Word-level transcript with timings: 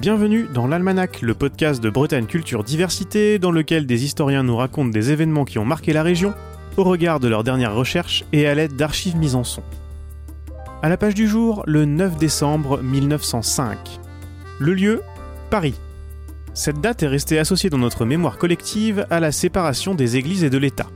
Bienvenue 0.00 0.48
dans 0.54 0.66
l'Almanach, 0.66 1.20
le 1.20 1.34
podcast 1.34 1.82
de 1.82 1.90
Bretagne 1.90 2.24
Culture 2.24 2.64
Diversité, 2.64 3.38
dans 3.38 3.50
lequel 3.50 3.84
des 3.84 4.06
historiens 4.06 4.42
nous 4.42 4.56
racontent 4.56 4.88
des 4.88 5.10
événements 5.10 5.44
qui 5.44 5.58
ont 5.58 5.66
marqué 5.66 5.92
la 5.92 6.02
région, 6.02 6.32
au 6.78 6.84
regard 6.84 7.20
de 7.20 7.28
leurs 7.28 7.44
dernières 7.44 7.74
recherches 7.74 8.24
et 8.32 8.46
à 8.46 8.54
l'aide 8.54 8.76
d'archives 8.76 9.18
mises 9.18 9.34
en 9.34 9.44
son. 9.44 9.62
À 10.80 10.88
la 10.88 10.96
page 10.96 11.14
du 11.14 11.28
jour, 11.28 11.62
le 11.66 11.84
9 11.84 12.16
décembre 12.16 12.80
1905. 12.82 13.76
Le 14.58 14.72
lieu 14.72 15.02
Paris. 15.50 15.74
Cette 16.54 16.80
date 16.80 17.02
est 17.02 17.08
restée 17.08 17.38
associée 17.38 17.68
dans 17.68 17.76
notre 17.76 18.06
mémoire 18.06 18.38
collective 18.38 19.06
à 19.10 19.20
la 19.20 19.32
séparation 19.32 19.94
des 19.94 20.16
églises 20.16 20.44
et 20.44 20.50
de 20.50 20.56
l'État. 20.56 20.86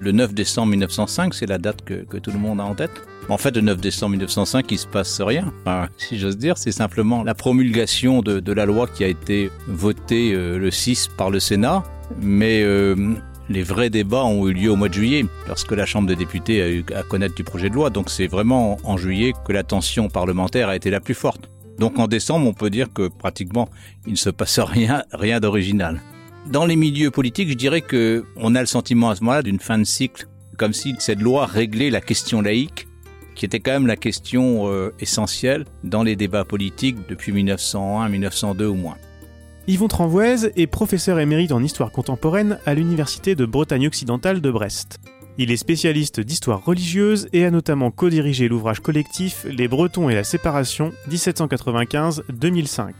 Le 0.00 0.10
9 0.10 0.34
décembre 0.34 0.70
1905, 0.70 1.34
c'est 1.34 1.46
la 1.46 1.58
date 1.58 1.84
que, 1.84 2.02
que, 2.04 2.16
tout 2.16 2.32
le 2.32 2.38
monde 2.40 2.60
a 2.60 2.64
en 2.64 2.74
tête. 2.74 3.06
En 3.30 3.38
fait, 3.38 3.54
le 3.54 3.62
9 3.62 3.80
décembre 3.80 4.10
1905, 4.10 4.72
il 4.72 4.78
se 4.78 4.88
passe 4.88 5.20
rien. 5.20 5.52
Enfin, 5.60 5.88
si 5.96 6.18
j'ose 6.18 6.36
dire, 6.36 6.58
c'est 6.58 6.72
simplement 6.72 7.22
la 7.22 7.34
promulgation 7.34 8.22
de, 8.22 8.52
la 8.52 8.66
loi 8.66 8.88
qui 8.88 9.04
a 9.04 9.06
été 9.06 9.52
votée 9.68 10.32
euh, 10.34 10.58
le 10.58 10.72
6 10.72 11.10
par 11.16 11.30
le 11.30 11.38
Sénat. 11.38 11.84
Mais 12.20 12.62
euh, 12.62 13.14
les 13.48 13.62
vrais 13.62 13.88
débats 13.88 14.24
ont 14.24 14.48
eu 14.48 14.52
lieu 14.52 14.72
au 14.72 14.76
mois 14.76 14.88
de 14.88 14.94
juillet, 14.94 15.24
lorsque 15.46 15.70
la 15.70 15.86
Chambre 15.86 16.08
des 16.08 16.16
députés 16.16 16.60
a 16.60 16.68
eu 16.68 16.84
à 16.92 17.04
connaître 17.04 17.36
du 17.36 17.44
projet 17.44 17.70
de 17.70 17.74
loi. 17.74 17.88
Donc 17.88 18.10
c'est 18.10 18.26
vraiment 18.26 18.78
en 18.82 18.96
juillet 18.96 19.32
que 19.44 19.52
la 19.52 19.62
tension 19.62 20.08
parlementaire 20.08 20.68
a 20.68 20.74
été 20.74 20.90
la 20.90 20.98
plus 20.98 21.14
forte. 21.14 21.48
Donc 21.78 22.00
en 22.00 22.08
décembre, 22.08 22.48
on 22.48 22.52
peut 22.52 22.68
dire 22.68 22.92
que 22.92 23.06
pratiquement, 23.06 23.68
il 24.06 24.12
ne 24.12 24.18
se 24.18 24.30
passe 24.30 24.58
rien, 24.58 25.04
rien 25.12 25.38
d'original. 25.38 26.00
Dans 26.46 26.66
les 26.66 26.74
milieux 26.74 27.12
politiques, 27.12 27.50
je 27.50 27.54
dirais 27.54 27.80
que 27.80 28.24
on 28.34 28.56
a 28.56 28.60
le 28.60 28.66
sentiment 28.66 29.10
à 29.10 29.14
ce 29.14 29.20
moment-là 29.22 29.42
d'une 29.42 29.60
fin 29.60 29.78
de 29.78 29.84
cycle, 29.84 30.26
comme 30.56 30.72
si 30.72 30.96
cette 30.98 31.20
loi 31.20 31.46
réglait 31.46 31.90
la 31.90 32.00
question 32.00 32.40
laïque, 32.40 32.88
qui 33.40 33.46
était 33.46 33.58
quand 33.58 33.72
même 33.72 33.86
la 33.86 33.96
question 33.96 34.70
euh, 34.70 34.92
essentielle 35.00 35.64
dans 35.82 36.02
les 36.02 36.14
débats 36.14 36.44
politiques 36.44 36.98
depuis 37.08 37.32
1901-1902 37.32 38.64
au 38.64 38.74
moins. 38.74 38.98
Yvon 39.66 39.88
Tranvoise 39.88 40.52
est 40.56 40.66
professeur 40.66 41.18
émérite 41.18 41.52
en 41.52 41.62
histoire 41.62 41.90
contemporaine 41.90 42.58
à 42.66 42.74
l'Université 42.74 43.34
de 43.34 43.46
Bretagne 43.46 43.86
occidentale 43.86 44.42
de 44.42 44.50
Brest. 44.50 44.98
Il 45.38 45.50
est 45.50 45.56
spécialiste 45.56 46.20
d'histoire 46.20 46.62
religieuse 46.62 47.30
et 47.32 47.46
a 47.46 47.50
notamment 47.50 47.90
co-dirigé 47.90 48.46
l'ouvrage 48.46 48.80
collectif 48.80 49.46
Les 49.48 49.68
Bretons 49.68 50.10
et 50.10 50.14
la 50.14 50.24
séparation 50.24 50.92
1795-2005. 51.08 52.92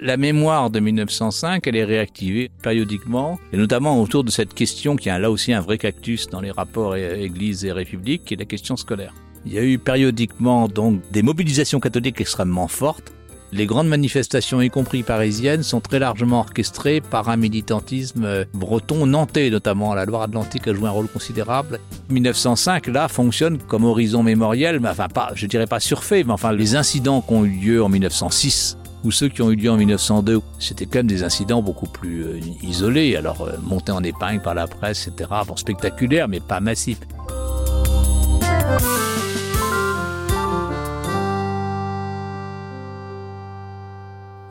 La 0.00 0.16
mémoire 0.16 0.70
de 0.70 0.80
1905, 0.80 1.64
elle 1.64 1.76
est 1.76 1.84
réactivée 1.84 2.50
périodiquement, 2.60 3.38
et 3.52 3.56
notamment 3.56 4.02
autour 4.02 4.24
de 4.24 4.32
cette 4.32 4.52
question 4.52 4.96
qui 4.96 5.10
a 5.10 5.20
là 5.20 5.30
aussi 5.30 5.52
un 5.52 5.60
vrai 5.60 5.78
cactus 5.78 6.28
dans 6.28 6.40
les 6.40 6.50
rapports 6.50 6.96
Église 6.96 7.64
et 7.64 7.70
République, 7.70 8.24
qui 8.24 8.34
est 8.34 8.38
la 8.38 8.46
question 8.46 8.76
scolaire. 8.76 9.14
Il 9.46 9.52
y 9.52 9.58
a 9.58 9.62
eu 9.62 9.78
périodiquement 9.78 10.66
donc 10.66 11.00
des 11.12 11.22
mobilisations 11.22 11.78
catholiques 11.78 12.20
extrêmement 12.20 12.66
fortes. 12.66 13.12
Les 13.52 13.66
grandes 13.66 13.86
manifestations, 13.86 14.60
y 14.60 14.70
compris 14.70 15.04
parisiennes, 15.04 15.62
sont 15.62 15.80
très 15.80 16.00
largement 16.00 16.40
orchestrées 16.40 17.00
par 17.00 17.28
un 17.28 17.36
militantisme 17.36 18.44
breton, 18.52 19.06
nantais 19.06 19.50
notamment. 19.50 19.94
La 19.94 20.04
Loire-Atlantique 20.04 20.66
a 20.66 20.74
joué 20.74 20.88
un 20.88 20.90
rôle 20.90 21.06
considérable. 21.06 21.78
1905, 22.10 22.88
là, 22.88 23.06
fonctionne 23.06 23.58
comme 23.58 23.84
horizon 23.84 24.24
mémoriel, 24.24 24.80
mais 24.80 24.88
enfin 24.88 25.06
pas, 25.06 25.30
je 25.36 25.46
dirais 25.46 25.68
pas 25.68 25.78
surfait, 25.78 26.24
mais 26.24 26.32
enfin 26.32 26.52
les 26.52 26.74
incidents 26.74 27.20
qui 27.20 27.34
ont 27.34 27.44
eu 27.44 27.50
lieu 27.50 27.84
en 27.84 27.88
1906 27.88 28.78
ou 29.04 29.12
ceux 29.12 29.28
qui 29.28 29.42
ont 29.42 29.50
eu 29.52 29.56
lieu 29.56 29.70
en 29.70 29.76
1902, 29.76 30.40
c'était 30.58 30.86
quand 30.86 30.98
même 30.98 31.06
des 31.06 31.22
incidents 31.22 31.62
beaucoup 31.62 31.86
plus 31.86 32.24
euh, 32.24 32.40
isolés, 32.62 33.14
alors 33.14 33.42
euh, 33.42 33.52
montés 33.62 33.92
en 33.92 34.02
épingle 34.02 34.42
par 34.42 34.56
la 34.56 34.66
presse, 34.66 35.06
etc. 35.06 35.30
Bon, 35.46 35.54
spectaculaires, 35.54 36.26
mais 36.26 36.40
pas 36.40 36.58
massifs. 36.58 36.98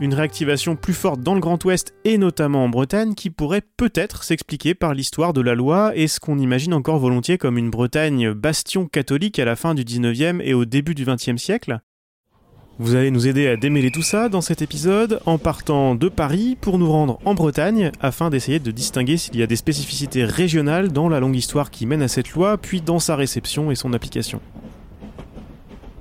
Une 0.01 0.13
réactivation 0.13 0.75
plus 0.75 0.93
forte 0.93 1.21
dans 1.21 1.35
le 1.35 1.39
Grand 1.39 1.63
Ouest 1.63 1.93
et 2.03 2.17
notamment 2.17 2.65
en 2.65 2.70
Bretagne 2.70 3.15
qui 3.15 3.30
pourrait 3.30 3.61
peut-être 3.77 4.25
s'expliquer 4.25 4.75
par 4.75 4.93
l'histoire 4.93 5.31
de 5.31 5.39
la 5.39 5.55
loi 5.55 5.95
et 5.95 6.09
ce 6.09 6.20
qu'on 6.20 6.37
imagine 6.37 6.73
encore 6.73 6.99
volontiers 6.99 7.37
comme 7.37 7.58
une 7.58 7.70
Bretagne 7.70 8.33
bastion 8.33 8.87
catholique 8.87 9.39
à 9.39 9.45
la 9.45 9.55
fin 9.55 9.73
du 9.73 9.86
19e 9.86 10.42
et 10.43 10.53
au 10.53 10.65
début 10.65 10.95
du 10.95 11.05
20e 11.05 11.37
siècle. 11.37 11.80
Vous 12.77 12.95
allez 12.95 13.09
nous 13.09 13.25
aider 13.25 13.47
à 13.47 13.55
démêler 13.55 13.89
tout 13.89 14.02
ça 14.02 14.27
dans 14.27 14.42
cet 14.42 14.61
épisode 14.61 15.21
en 15.25 15.37
partant 15.37 15.95
de 15.95 16.09
Paris 16.09 16.58
pour 16.59 16.77
nous 16.77 16.91
rendre 16.91 17.20
en 17.23 17.33
Bretagne 17.33 17.93
afin 18.02 18.30
d'essayer 18.30 18.59
de 18.59 18.71
distinguer 18.71 19.15
s'il 19.15 19.37
y 19.37 19.43
a 19.43 19.47
des 19.47 19.55
spécificités 19.55 20.25
régionales 20.25 20.91
dans 20.91 21.08
la 21.08 21.21
longue 21.21 21.37
histoire 21.37 21.71
qui 21.71 21.86
mène 21.86 22.02
à 22.02 22.09
cette 22.09 22.31
loi 22.31 22.58
puis 22.58 22.81
dans 22.81 22.99
sa 22.99 23.15
réception 23.15 23.71
et 23.71 23.75
son 23.75 23.93
application. 23.93 24.41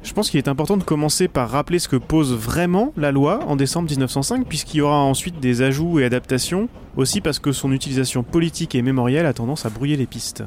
Je 0.05 0.13
pense 0.13 0.29
qu'il 0.29 0.37
est 0.37 0.49
important 0.49 0.77
de 0.77 0.85
commencer 0.85 1.29
par 1.29 1.49
rappeler 1.49 1.79
ce 1.79 1.89
que 1.89 1.97
pose 1.97 2.35
vraiment 2.35 2.93
la 2.95 3.11
loi 3.11 3.41
en 3.47 3.57
décembre 3.57 3.89
1905, 3.89 4.47
puisqu'il 4.47 4.77
y 4.77 4.81
aura 4.83 4.99
ensuite 4.99 5.41
des 5.41 5.63
ajouts 5.63 5.99
et 5.99 6.05
adaptations, 6.05 6.69
aussi 6.95 7.23
parce 7.23 7.39
que 7.39 7.53
son 7.53 7.73
utilisation 7.73 8.23
politique 8.23 8.75
et 8.75 8.83
mémorielle 8.83 9.25
a 9.25 9.33
tendance 9.33 9.65
à 9.65 9.71
brouiller 9.71 9.97
les 9.97 10.07
pistes. 10.07 10.45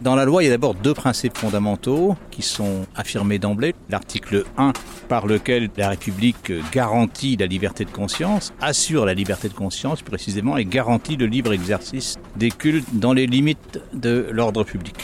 Dans 0.00 0.14
la 0.14 0.24
loi, 0.24 0.42
il 0.42 0.46
y 0.46 0.48
a 0.48 0.52
d'abord 0.52 0.74
deux 0.76 0.94
principes 0.94 1.36
fondamentaux 1.36 2.16
qui 2.30 2.42
sont 2.42 2.86
affirmés 2.94 3.40
d'emblée. 3.40 3.74
L'article 3.90 4.44
1, 4.56 4.72
par 5.08 5.26
lequel 5.26 5.70
la 5.76 5.88
République 5.88 6.52
garantit 6.72 7.36
la 7.36 7.46
liberté 7.46 7.84
de 7.84 7.90
conscience, 7.90 8.54
assure 8.62 9.04
la 9.04 9.12
liberté 9.12 9.48
de 9.48 9.54
conscience 9.54 10.02
précisément, 10.02 10.56
et 10.56 10.64
garantit 10.64 11.16
le 11.16 11.26
libre 11.26 11.52
exercice 11.52 12.16
des 12.36 12.50
cultes 12.50 12.86
dans 12.92 13.12
les 13.12 13.26
limites 13.26 13.80
de 13.92 14.28
l'ordre 14.30 14.62
public. 14.62 14.94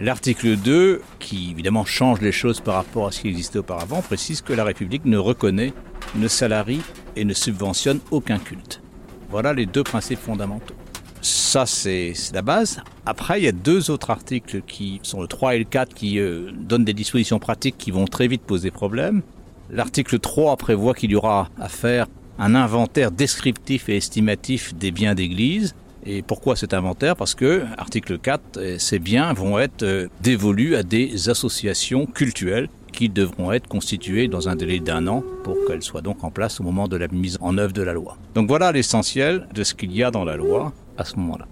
L'article 0.00 0.56
2, 0.56 1.02
qui 1.18 1.50
évidemment 1.50 1.84
change 1.84 2.20
les 2.20 2.30
choses 2.30 2.60
par 2.60 2.76
rapport 2.76 3.08
à 3.08 3.10
ce 3.10 3.20
qui 3.20 3.28
existait 3.28 3.58
auparavant, 3.58 4.00
précise 4.00 4.42
que 4.42 4.52
la 4.52 4.62
République 4.62 5.04
ne 5.04 5.18
reconnaît, 5.18 5.72
ne 6.14 6.28
salarie 6.28 6.82
et 7.16 7.24
ne 7.24 7.34
subventionne 7.34 7.98
aucun 8.12 8.38
culte. 8.38 8.80
Voilà 9.28 9.52
les 9.52 9.66
deux 9.66 9.82
principes 9.82 10.20
fondamentaux. 10.20 10.74
Ça, 11.20 11.66
c'est 11.66 12.12
la 12.32 12.42
base. 12.42 12.80
Après, 13.06 13.40
il 13.40 13.44
y 13.44 13.48
a 13.48 13.52
deux 13.52 13.90
autres 13.90 14.10
articles 14.10 14.62
qui 14.62 15.00
sont 15.02 15.20
le 15.20 15.26
3 15.26 15.56
et 15.56 15.58
le 15.58 15.64
4 15.64 15.92
qui 15.92 16.20
euh, 16.20 16.52
donnent 16.52 16.84
des 16.84 16.94
dispositions 16.94 17.40
pratiques 17.40 17.76
qui 17.76 17.90
vont 17.90 18.04
très 18.04 18.28
vite 18.28 18.42
poser 18.42 18.70
problème. 18.70 19.22
L'article 19.68 20.20
3 20.20 20.56
prévoit 20.58 20.94
qu'il 20.94 21.10
y 21.10 21.16
aura 21.16 21.48
à 21.58 21.68
faire 21.68 22.06
un 22.38 22.54
inventaire 22.54 23.10
descriptif 23.10 23.88
et 23.88 23.96
estimatif 23.96 24.76
des 24.76 24.92
biens 24.92 25.16
d'église. 25.16 25.74
Et 26.06 26.22
pourquoi 26.22 26.56
cet 26.56 26.74
inventaire? 26.74 27.16
Parce 27.16 27.34
que, 27.34 27.64
article 27.76 28.18
4, 28.18 28.78
ces 28.78 28.98
biens 28.98 29.32
vont 29.32 29.58
être 29.58 30.08
dévolus 30.22 30.76
à 30.76 30.82
des 30.82 31.28
associations 31.28 32.06
cultuelles 32.06 32.68
qui 32.92 33.08
devront 33.08 33.52
être 33.52 33.68
constituées 33.68 34.28
dans 34.28 34.48
un 34.48 34.56
délai 34.56 34.80
d'un 34.80 35.06
an 35.06 35.22
pour 35.44 35.56
qu'elles 35.66 35.82
soient 35.82 36.00
donc 36.00 36.24
en 36.24 36.30
place 36.30 36.60
au 36.60 36.62
moment 36.62 36.88
de 36.88 36.96
la 36.96 37.08
mise 37.08 37.36
en 37.40 37.58
œuvre 37.58 37.72
de 37.72 37.82
la 37.82 37.92
loi. 37.92 38.16
Donc 38.34 38.48
voilà 38.48 38.72
l'essentiel 38.72 39.46
de 39.54 39.62
ce 39.62 39.74
qu'il 39.74 39.92
y 39.92 40.02
a 40.02 40.10
dans 40.10 40.24
la 40.24 40.36
loi 40.36 40.72
à 40.96 41.04
ce 41.04 41.16
moment-là. 41.16 41.46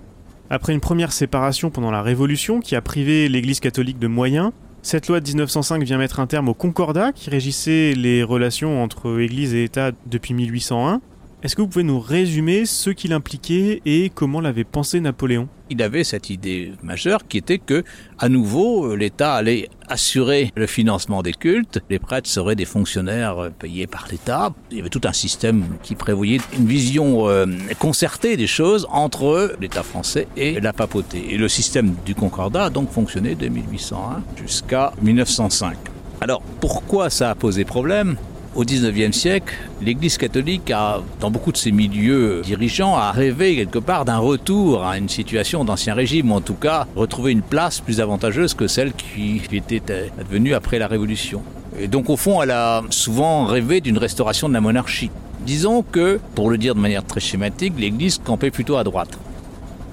Après 0.49 0.73
une 0.73 0.81
première 0.81 1.13
séparation 1.13 1.71
pendant 1.71 1.91
la 1.91 2.03
Révolution 2.03 2.61
qui 2.61 2.77
a 2.77 2.81
privé 2.81 3.29
l'Église 3.29 3.61
catholique 3.61 3.99
de 3.99 4.07
moyens, 4.07 4.53
cette 4.83 5.09
loi 5.09 5.21
de 5.21 5.27
1905 5.27 5.83
vient 5.83 5.99
mettre 5.99 6.21
un 6.21 6.27
terme 6.27 6.49
au 6.49 6.55
concordat 6.55 7.13
qui 7.13 7.29
régissait 7.29 7.95
les 7.95 8.23
relations 8.23 8.83
entre 8.83 9.21
Église 9.21 9.55
et 9.55 9.65
État 9.65 9.91
depuis 10.07 10.33
1801. 10.33 11.01
Est-ce 11.47 11.55
que 11.55 11.63
vous 11.63 11.69
pouvez 11.69 11.85
nous 11.85 12.01
résumer 12.01 12.67
ce 12.67 12.91
qu'il 12.91 13.13
impliquait 13.13 13.81
et 13.87 14.11
comment 14.13 14.41
l'avait 14.41 14.65
pensé 14.65 14.99
Napoléon? 14.99 15.47
Il 15.71 15.81
avait 15.81 16.03
cette 16.03 16.29
idée 16.29 16.73
majeure 16.83 17.29
qui 17.29 17.39
était 17.39 17.59
que, 17.59 17.85
à 18.19 18.29
nouveau, 18.29 18.97
l'État 18.97 19.35
allait 19.35 19.69
assurer 19.89 20.51
le 20.57 20.67
financement 20.67 21.23
des 21.23 21.33
cultes. 21.33 21.79
Les 21.89 22.01
prêtres 22.01 22.29
seraient 22.29 22.57
des 22.57 22.65
fonctionnaires 22.65 23.53
payés 23.61 23.87
par 23.87 24.09
l'État. 24.11 24.53
Il 24.73 24.79
y 24.79 24.81
avait 24.81 24.89
tout 24.89 25.03
un 25.05 25.13
système 25.13 25.63
qui 25.85 25.95
prévoyait 25.95 26.41
une 26.59 26.67
vision 26.67 27.29
euh, 27.29 27.47
concertée 27.79 28.37
des 28.37 28.49
choses 28.49 28.85
entre 28.91 29.55
l'État 29.61 29.85
français 29.85 30.27
et 30.37 30.59
la 30.59 30.73
papauté. 30.73 31.27
Et 31.31 31.39
le 31.39 31.47
système 31.47 31.95
du 32.05 32.17
Concordat 32.17 32.65
a 32.65 32.71
donc 32.71 32.91
fonctionné 32.91 33.37
de 33.37 33.47
1801 33.47 34.25
jusqu'à 34.43 34.93
1905. 35.01 35.77
Alors, 36.21 36.43
pourquoi 36.61 37.09
ça 37.09 37.31
a 37.31 37.37
posé 37.37 37.65
problème? 37.65 38.17
Au 38.57 38.65
XIXe 38.65 39.17
siècle, 39.17 39.55
l'Église 39.83 40.17
catholique 40.17 40.71
a, 40.71 41.03
dans 41.21 41.31
beaucoup 41.31 41.53
de 41.53 41.57
ses 41.57 41.73
milieux 41.73 42.41
dirigeants, 42.43 42.97
a 42.97 43.13
rêvé 43.13 43.55
quelque 43.55 43.79
part 43.79 44.05
d'un 44.05 44.19
retour 44.19 44.85
à 44.85 44.97
une 44.97 45.09
situation 45.09 45.65
d'ancien 45.65 45.95
régime, 45.95 46.33
ou 46.33 46.35
en 46.35 46.41
tout 46.41 46.55
cas 46.55 46.87
retrouver 46.97 47.33
une 47.33 47.43
place 47.43 47.81
plus 47.81 48.01
avantageuse 48.01 48.55
que 48.55 48.67
celle 48.67 48.93
qui 48.95 49.43
était 49.53 50.11
advenue 50.19 50.55
après 50.55 50.79
la 50.79 50.87
Révolution. 50.87 51.43
Et 51.79 51.89
donc 51.89 52.09
au 52.09 52.17
fond, 52.17 52.43
elle 52.43 52.51
a 52.51 52.83
souvent 52.91 53.45
rêvé 53.45 53.81
d'une 53.83 53.99
restauration 53.99 54.49
de 54.49 54.55
la 54.55 54.63
monarchie. 54.63 55.11
Disons 55.45 55.83
que, 55.83 56.19
pour 56.35 56.51
le 56.51 56.57
dire 56.57 56.75
de 56.75 56.81
manière 56.81 57.05
très 57.05 57.21
schématique, 57.21 57.75
l'Église 57.79 58.19
campait 58.25 58.51
plutôt 58.51 58.77
à 58.77 58.85
droite. 58.85 59.19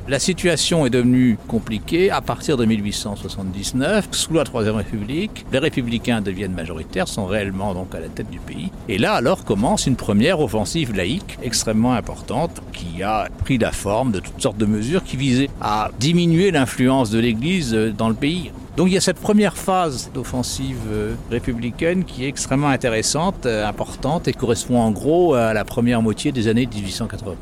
La 0.05 0.19
situation 0.19 0.85
est 0.85 0.89
devenue 0.89 1.37
compliquée 1.47 2.11
à 2.11 2.19
partir 2.19 2.57
de 2.57 2.65
1879, 2.65 4.09
sous 4.11 4.33
la 4.33 4.43
Troisième 4.43 4.75
République. 4.75 5.45
Les 5.53 5.59
républicains 5.59 6.19
deviennent 6.19 6.51
majoritaires, 6.51 7.07
sont 7.07 7.25
réellement 7.25 7.73
donc 7.73 7.95
à 7.95 8.01
la 8.01 8.09
tête 8.09 8.29
du 8.29 8.39
pays. 8.39 8.69
Et 8.89 8.97
là, 8.97 9.13
alors 9.13 9.45
commence 9.45 9.87
une 9.87 9.95
première 9.95 10.41
offensive 10.41 10.93
laïque 10.93 11.37
extrêmement 11.41 11.93
importante 11.93 12.61
qui 12.73 13.01
a 13.01 13.29
pris 13.45 13.57
la 13.57 13.71
forme 13.71 14.11
de 14.11 14.19
toutes 14.19 14.41
sortes 14.41 14.57
de 14.57 14.65
mesures 14.65 15.05
qui 15.05 15.15
visaient 15.15 15.49
à 15.61 15.89
diminuer 16.01 16.51
l'influence 16.51 17.09
de 17.09 17.19
l'Église 17.19 17.73
dans 17.97 18.09
le 18.09 18.15
pays. 18.15 18.51
Donc 18.75 18.87
il 18.89 18.93
y 18.95 18.97
a 18.97 19.01
cette 19.01 19.19
première 19.19 19.55
phase 19.55 20.11
d'offensive 20.13 20.79
euh, 20.91 21.13
républicaine 21.31 22.03
qui 22.03 22.25
est 22.25 22.27
extrêmement 22.27 22.69
intéressante, 22.69 23.45
euh, 23.45 23.65
importante 23.65 24.27
et 24.27 24.33
correspond 24.33 24.79
en 24.79 24.91
gros 24.91 25.35
à 25.35 25.53
la 25.53 25.63
première 25.63 26.01
moitié 26.01 26.33
des 26.33 26.49
années 26.49 26.65
1880. 26.65 27.35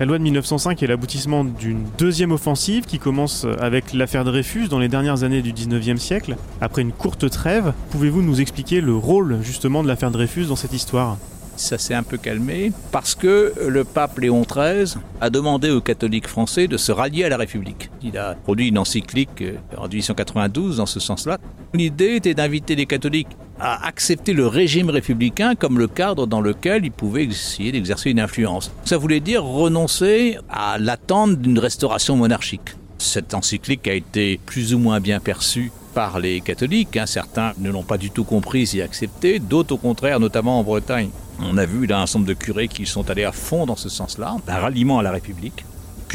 La 0.00 0.06
loi 0.06 0.18
de 0.18 0.24
1905 0.24 0.82
est 0.82 0.88
l'aboutissement 0.88 1.44
d'une 1.44 1.84
deuxième 1.98 2.32
offensive 2.32 2.84
qui 2.84 2.98
commence 2.98 3.46
avec 3.60 3.92
l'affaire 3.92 4.24
Dreyfus 4.24 4.66
dans 4.66 4.80
les 4.80 4.88
dernières 4.88 5.22
années 5.22 5.40
du 5.40 5.52
19e 5.52 5.98
siècle. 5.98 6.36
Après 6.60 6.82
une 6.82 6.90
courte 6.90 7.30
trêve, 7.30 7.72
pouvez-vous 7.90 8.20
nous 8.20 8.40
expliquer 8.40 8.80
le 8.80 8.96
rôle 8.96 9.38
justement 9.42 9.84
de 9.84 9.88
l'affaire 9.88 10.10
Dreyfus 10.10 10.46
dans 10.46 10.56
cette 10.56 10.72
histoire? 10.72 11.16
Ça 11.56 11.78
s'est 11.78 11.94
un 11.94 12.02
peu 12.02 12.16
calmé 12.16 12.72
parce 12.92 13.14
que 13.14 13.52
le 13.66 13.84
pape 13.84 14.18
Léon 14.18 14.42
XIII 14.42 15.00
a 15.20 15.30
demandé 15.30 15.70
aux 15.70 15.80
catholiques 15.80 16.28
français 16.28 16.68
de 16.68 16.76
se 16.76 16.92
rallier 16.92 17.24
à 17.24 17.28
la 17.28 17.36
République. 17.36 17.90
Il 18.02 18.18
a 18.18 18.34
produit 18.34 18.68
une 18.68 18.78
encyclique 18.78 19.42
euh, 19.42 19.56
en 19.76 19.88
1892 19.88 20.78
dans 20.78 20.86
ce 20.86 21.00
sens-là. 21.00 21.38
L'idée 21.72 22.16
était 22.16 22.34
d'inviter 22.34 22.76
les 22.76 22.86
catholiques 22.86 23.36
à 23.58 23.86
accepter 23.86 24.32
le 24.32 24.46
régime 24.46 24.90
républicain 24.90 25.54
comme 25.54 25.78
le 25.78 25.86
cadre 25.86 26.26
dans 26.26 26.40
lequel 26.40 26.84
ils 26.84 26.92
pouvaient 26.92 27.24
essayer 27.24 27.72
d'exercer 27.72 28.10
une 28.10 28.20
influence. 28.20 28.72
Ça 28.84 28.96
voulait 28.96 29.20
dire 29.20 29.44
renoncer 29.44 30.38
à 30.50 30.78
l'attente 30.78 31.38
d'une 31.40 31.58
restauration 31.58 32.16
monarchique. 32.16 32.76
Cette 32.98 33.34
encyclique 33.34 33.86
a 33.86 33.94
été 33.94 34.40
plus 34.44 34.74
ou 34.74 34.78
moins 34.78 35.00
bien 35.00 35.20
perçue 35.20 35.70
par 35.94 36.18
les 36.18 36.40
catholiques. 36.40 36.96
Hein. 36.96 37.06
Certains 37.06 37.52
ne 37.58 37.70
l'ont 37.70 37.82
pas 37.84 37.98
du 37.98 38.10
tout 38.10 38.24
comprise 38.24 38.74
et 38.76 38.82
accepté, 38.82 39.38
d'autres 39.38 39.74
au 39.74 39.78
contraire, 39.78 40.20
notamment 40.20 40.58
en 40.58 40.64
Bretagne. 40.64 41.10
On 41.40 41.56
a 41.56 41.64
vu 41.64 41.86
là 41.86 42.00
un 42.00 42.06
certain 42.06 42.26
de 42.26 42.34
curés 42.34 42.68
qui 42.68 42.86
sont 42.86 43.08
allés 43.10 43.24
à 43.24 43.32
fond 43.32 43.66
dans 43.66 43.76
ce 43.76 43.88
sens-là, 43.88 44.36
un 44.46 44.58
ralliement 44.58 44.98
à 44.98 45.02
la 45.02 45.12
République. 45.12 45.64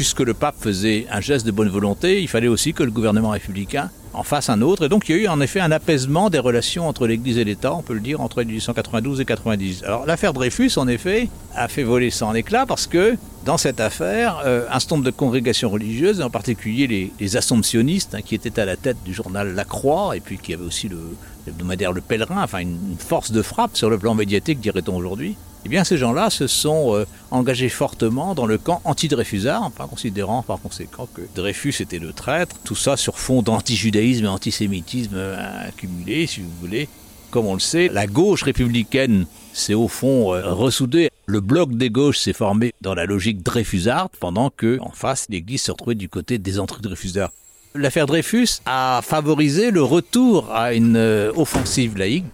Puisque 0.00 0.20
le 0.20 0.32
pape 0.32 0.56
faisait 0.58 1.06
un 1.10 1.20
geste 1.20 1.44
de 1.44 1.50
bonne 1.50 1.68
volonté, 1.68 2.22
il 2.22 2.26
fallait 2.26 2.48
aussi 2.48 2.72
que 2.72 2.82
le 2.82 2.90
gouvernement 2.90 3.28
républicain 3.28 3.90
en 4.14 4.22
fasse 4.22 4.48
un 4.48 4.62
autre. 4.62 4.86
Et 4.86 4.88
donc 4.88 5.06
il 5.10 5.14
y 5.14 5.18
a 5.18 5.22
eu 5.24 5.28
en 5.28 5.42
effet 5.42 5.60
un 5.60 5.70
apaisement 5.70 6.30
des 6.30 6.38
relations 6.38 6.88
entre 6.88 7.06
l'Église 7.06 7.36
et 7.36 7.44
l'État, 7.44 7.74
on 7.74 7.82
peut 7.82 7.92
le 7.92 8.00
dire, 8.00 8.22
entre 8.22 8.42
1892 8.42 9.20
et 9.20 9.26
90. 9.26 9.82
Alors 9.84 10.06
l'affaire 10.06 10.32
Dreyfus, 10.32 10.78
en 10.78 10.88
effet, 10.88 11.28
a 11.54 11.68
fait 11.68 11.82
voler 11.82 12.08
ça 12.08 12.24
en 12.24 12.34
éclats 12.34 12.64
parce 12.64 12.86
que 12.86 13.18
dans 13.44 13.58
cette 13.58 13.78
affaire, 13.78 14.40
euh, 14.46 14.64
un 14.72 14.80
certain 14.80 15.00
de 15.00 15.10
congrégations 15.10 15.68
religieuses, 15.68 16.22
en 16.22 16.30
particulier 16.30 17.12
les, 17.20 17.36
assomptionnistes, 17.36 18.14
hein, 18.14 18.22
qui 18.24 18.34
étaient 18.34 18.58
à 18.58 18.64
la 18.64 18.76
tête 18.76 18.96
du 19.04 19.12
journal 19.12 19.54
La 19.54 19.64
Croix, 19.64 20.16
et 20.16 20.20
puis 20.20 20.38
qui 20.38 20.54
avait 20.54 20.64
aussi 20.64 20.88
le 20.88 20.98
hebdomadaire 21.46 21.92
Le 21.92 22.00
Pèlerin, 22.00 22.42
enfin 22.42 22.60
une 22.60 22.96
force 22.98 23.32
de 23.32 23.42
frappe 23.42 23.76
sur 23.76 23.90
le 23.90 23.98
plan 23.98 24.14
médiatique, 24.14 24.60
dirait-on 24.60 24.96
aujourd'hui, 24.96 25.36
eh 25.64 25.68
bien 25.68 25.84
ces 25.84 25.98
gens-là 25.98 26.30
se 26.30 26.46
sont 26.46 26.94
euh, 26.94 27.06
engagés 27.30 27.68
fortement 27.68 28.34
dans 28.34 28.46
le 28.46 28.58
camp 28.58 28.80
anti-Dreyfusard, 28.84 29.62
en 29.62 29.88
considérant 29.88 30.42
par 30.42 30.60
conséquent 30.60 31.08
que 31.12 31.22
Dreyfus 31.34 31.74
était 31.80 31.98
le 31.98 32.12
traître, 32.12 32.56
tout 32.64 32.74
ça 32.74 32.96
sur 32.96 33.18
fond 33.18 33.42
d'antijudaïsme 33.42 34.24
et 34.24 34.28
antisémitisme 34.28 35.14
euh, 35.14 35.68
accumulé, 35.68 36.26
si 36.26 36.40
vous 36.40 36.50
voulez. 36.60 36.88
Comme 37.30 37.46
on 37.46 37.54
le 37.54 37.60
sait, 37.60 37.88
la 37.88 38.06
gauche 38.06 38.42
républicaine 38.42 39.26
s'est 39.52 39.74
au 39.74 39.86
fond 39.86 40.34
euh, 40.34 40.52
ressoudée. 40.52 41.10
Le 41.26 41.40
bloc 41.40 41.76
des 41.76 41.90
gauches 41.90 42.18
s'est 42.18 42.32
formé 42.32 42.72
dans 42.80 42.94
la 42.94 43.04
logique 43.04 43.42
Dreyfusard, 43.42 44.08
pendant 44.18 44.50
que, 44.50 44.78
en 44.80 44.90
face, 44.90 45.26
l'Église 45.28 45.62
se 45.62 45.70
retrouvait 45.70 45.94
du 45.94 46.08
côté 46.08 46.38
des 46.38 46.58
anti-Dreyfusards. 46.58 47.30
L'affaire 47.76 48.06
Dreyfus 48.06 48.48
a 48.66 49.00
favorisé 49.04 49.70
le 49.70 49.82
retour 49.82 50.52
à 50.52 50.74
une 50.74 50.96
offensive 51.36 51.96
laïque 51.96 52.24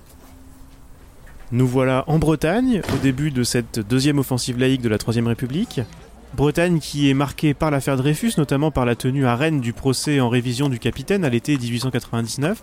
nous 1.53 1.69
voilà 1.69 2.05
en 2.09 2.19
Bretagne, 2.19 2.83
au 2.93 2.99
début 2.99 3.31
de 3.31 3.45
cette 3.45 3.79
deuxième 3.79 4.19
offensive 4.19 4.59
laïque 4.59 4.83
de 4.83 4.89
la 4.89 4.99
Troisième 4.99 5.29
République. 5.29 5.81
Bretagne 6.35 6.81
qui 6.81 7.09
est 7.09 7.15
marquée 7.15 7.55
par 7.55 7.71
l'affaire 7.71 7.97
Dreyfus, 7.97 8.33
notamment 8.37 8.71
par 8.71 8.85
la 8.85 8.97
tenue 8.97 9.27
à 9.27 9.37
Rennes 9.37 9.61
du 9.61 9.73
procès 9.73 10.21
en 10.21 10.29
révision 10.29 10.69
du 10.69 10.79
capitaine 10.79 11.25
à 11.25 11.31
l'été 11.31 11.57
1899. 11.57 12.63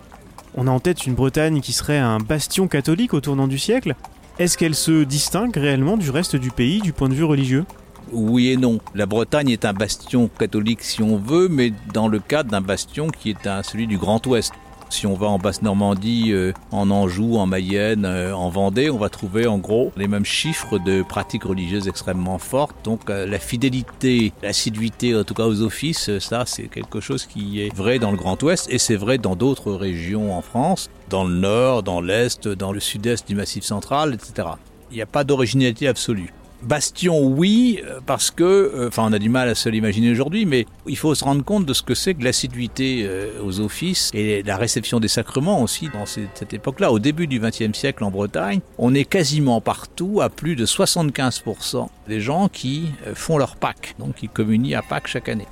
On 0.56 0.66
a 0.66 0.70
en 0.70 0.80
tête 0.80 1.06
une 1.06 1.14
Bretagne 1.14 1.60
qui 1.60 1.72
serait 1.72 1.98
un 1.98 2.18
bastion 2.18 2.68
catholique 2.68 3.14
au 3.14 3.20
tournant 3.20 3.48
du 3.48 3.58
siècle. 3.58 3.94
Est-ce 4.38 4.58
qu'elle 4.58 4.74
se 4.74 5.02
distingue 5.04 5.56
réellement 5.56 5.96
du 5.96 6.10
reste 6.10 6.36
du 6.36 6.50
pays 6.50 6.80
du 6.80 6.92
point 6.92 7.08
de 7.08 7.14
vue 7.14 7.24
religieux? 7.24 7.64
Oui 8.12 8.50
et 8.50 8.56
non. 8.56 8.80
La 8.94 9.06
Bretagne 9.06 9.48
est 9.48 9.64
un 9.64 9.72
bastion 9.72 10.28
catholique 10.28 10.82
si 10.82 11.02
on 11.02 11.16
veut, 11.16 11.48
mais 11.48 11.72
dans 11.92 12.06
le 12.06 12.18
cadre 12.18 12.50
d'un 12.50 12.60
bastion 12.60 13.08
qui 13.08 13.30
est 13.30 13.62
celui 13.62 13.86
du 13.86 13.96
Grand 13.96 14.24
Ouest. 14.26 14.52
Si 14.94 15.08
on 15.08 15.14
va 15.14 15.26
en 15.26 15.38
Basse-Normandie, 15.38 16.30
euh, 16.30 16.52
en 16.70 16.88
Anjou, 16.88 17.36
en 17.36 17.46
Mayenne, 17.46 18.04
euh, 18.04 18.32
en 18.32 18.48
Vendée, 18.48 18.90
on 18.90 18.96
va 18.96 19.08
trouver 19.08 19.48
en 19.48 19.58
gros 19.58 19.90
les 19.96 20.06
mêmes 20.06 20.24
chiffres 20.24 20.78
de 20.78 21.02
pratiques 21.02 21.42
religieuses 21.42 21.88
extrêmement 21.88 22.38
fortes. 22.38 22.76
Donc 22.84 23.10
euh, 23.10 23.26
la 23.26 23.40
fidélité, 23.40 24.32
l'assiduité 24.40 25.16
en 25.16 25.24
tout 25.24 25.34
cas 25.34 25.46
aux 25.46 25.62
offices, 25.62 26.16
ça 26.20 26.44
c'est 26.46 26.68
quelque 26.68 27.00
chose 27.00 27.26
qui 27.26 27.60
est 27.60 27.74
vrai 27.74 27.98
dans 27.98 28.12
le 28.12 28.16
Grand 28.16 28.40
Ouest 28.44 28.68
et 28.70 28.78
c'est 28.78 28.94
vrai 28.94 29.18
dans 29.18 29.34
d'autres 29.34 29.72
régions 29.72 30.32
en 30.32 30.42
France, 30.42 30.88
dans 31.10 31.24
le 31.24 31.34
Nord, 31.34 31.82
dans 31.82 32.00
l'Est, 32.00 32.46
dans 32.46 32.70
le 32.70 32.78
Sud-Est 32.78 33.26
du 33.26 33.34
Massif 33.34 33.64
central, 33.64 34.14
etc. 34.14 34.46
Il 34.92 34.94
n'y 34.94 35.02
a 35.02 35.06
pas 35.06 35.24
d'originalité 35.24 35.88
absolue. 35.88 36.32
Bastion, 36.64 37.20
oui, 37.20 37.80
euh, 37.84 38.00
parce 38.04 38.30
que, 38.30 38.42
euh, 38.42 38.88
enfin, 38.88 39.04
on 39.06 39.12
a 39.12 39.18
du 39.18 39.28
mal 39.28 39.48
à 39.48 39.54
se 39.54 39.68
l'imaginer 39.68 40.10
aujourd'hui, 40.10 40.46
mais 40.46 40.66
il 40.86 40.96
faut 40.96 41.14
se 41.14 41.22
rendre 41.22 41.44
compte 41.44 41.66
de 41.66 41.74
ce 41.74 41.82
que 41.82 41.94
c'est 41.94 42.14
que 42.14 42.24
l'assiduité 42.24 43.04
euh, 43.06 43.30
aux 43.42 43.60
offices 43.60 44.10
et 44.14 44.42
la 44.42 44.56
réception 44.56 44.98
des 44.98 45.08
sacrements 45.08 45.62
aussi 45.62 45.90
dans 45.92 46.06
cette 46.06 46.54
époque-là. 46.54 46.90
Au 46.90 46.98
début 46.98 47.26
du 47.26 47.38
XXe 47.38 47.76
siècle 47.76 48.02
en 48.02 48.10
Bretagne, 48.10 48.60
on 48.78 48.94
est 48.94 49.04
quasiment 49.04 49.60
partout 49.60 50.20
à 50.22 50.30
plus 50.30 50.56
de 50.56 50.64
75% 50.64 51.88
des 52.08 52.20
gens 52.20 52.48
qui 52.48 52.86
font 53.14 53.36
leur 53.36 53.56
Pâques, 53.56 53.94
donc 53.98 54.14
qui 54.16 54.28
communient 54.28 54.74
à 54.74 54.82
Pâques 54.82 55.08
chaque 55.08 55.28
année. 55.28 55.46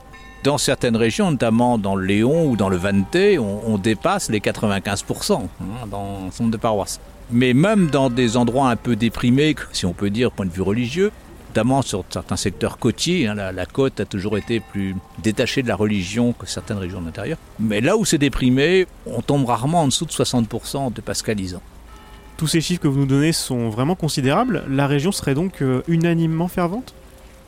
Dans 0.45 0.59
certaines 0.59 0.97
régions, 0.97 1.31
notamment 1.31 1.79
dans 1.79 1.95
le 1.95 2.05
Léon 2.05 2.51
ou 2.51 2.57
dans 2.57 2.69
le 2.69 2.77
Vanté, 2.77 3.39
on, 3.39 3.79
dépasse 3.79 4.29
les 4.29 4.41
95% 4.41 5.35
hein, 5.35 5.47
dans 5.89 6.31
certain 6.31 6.45
nombre 6.45 6.53
de 6.53 6.57
paroisses. 6.57 7.01
Mais 7.33 7.55
même 7.55 7.89
dans 7.89 8.11
des 8.11 8.37
endroits 8.37 8.69
un 8.69 8.77
peu 8.77 8.95
déprimés, 8.95 9.57
si 9.73 9.87
on 9.87 9.95
peut 9.95 10.11
dire, 10.11 10.31
point 10.33 10.45
de 10.45 10.51
vue 10.51 10.61
religieux, 10.63 11.11
notamment 11.49 11.81
sur 11.83 12.05
certains 12.11 12.37
secteurs 12.37 12.79
côtiers, 12.79 13.27
hein, 13.27 13.35
la, 13.35 13.67
côte 13.67 14.01
a 14.01 14.05
toujours 14.05 14.37
été 14.37 14.61
plus 14.61 14.95
détachée 15.23 15.63
de 15.63 15.69
la 15.69 15.77
religion 15.77 16.33
que 16.33 16.47
certaines 16.47 16.77
régions 16.79 17.01
de 17.01 17.07
l'intérieur. 17.07 17.39
Mais 17.59 17.81
là 17.81 17.97
où 17.97 18.05
c'est 18.05 18.19
déprimé, 18.19 18.87
on 19.07 19.23
tombe 19.23 19.47
rarement 19.47 19.83
en 19.83 19.87
dessous 19.87 20.05
de 20.05 20.11
60% 20.11 20.93
de 20.93 21.01
pascalisants. 21.01 21.63
Tous 22.37 22.47
ces 22.47 22.61
chiffres 22.61 22.83
que 22.83 22.89
vous 22.89 23.01
nous 23.01 23.07
donnez 23.07 23.33
sont 23.33 23.71
vraiment 23.71 23.95
considérables. 23.95 24.65
La 24.69 24.87
région 24.87 25.13
serait 25.13 25.35
donc 25.35 25.63
euh, 25.63 25.83
unanimement 25.89 26.49
fervente? 26.49 26.95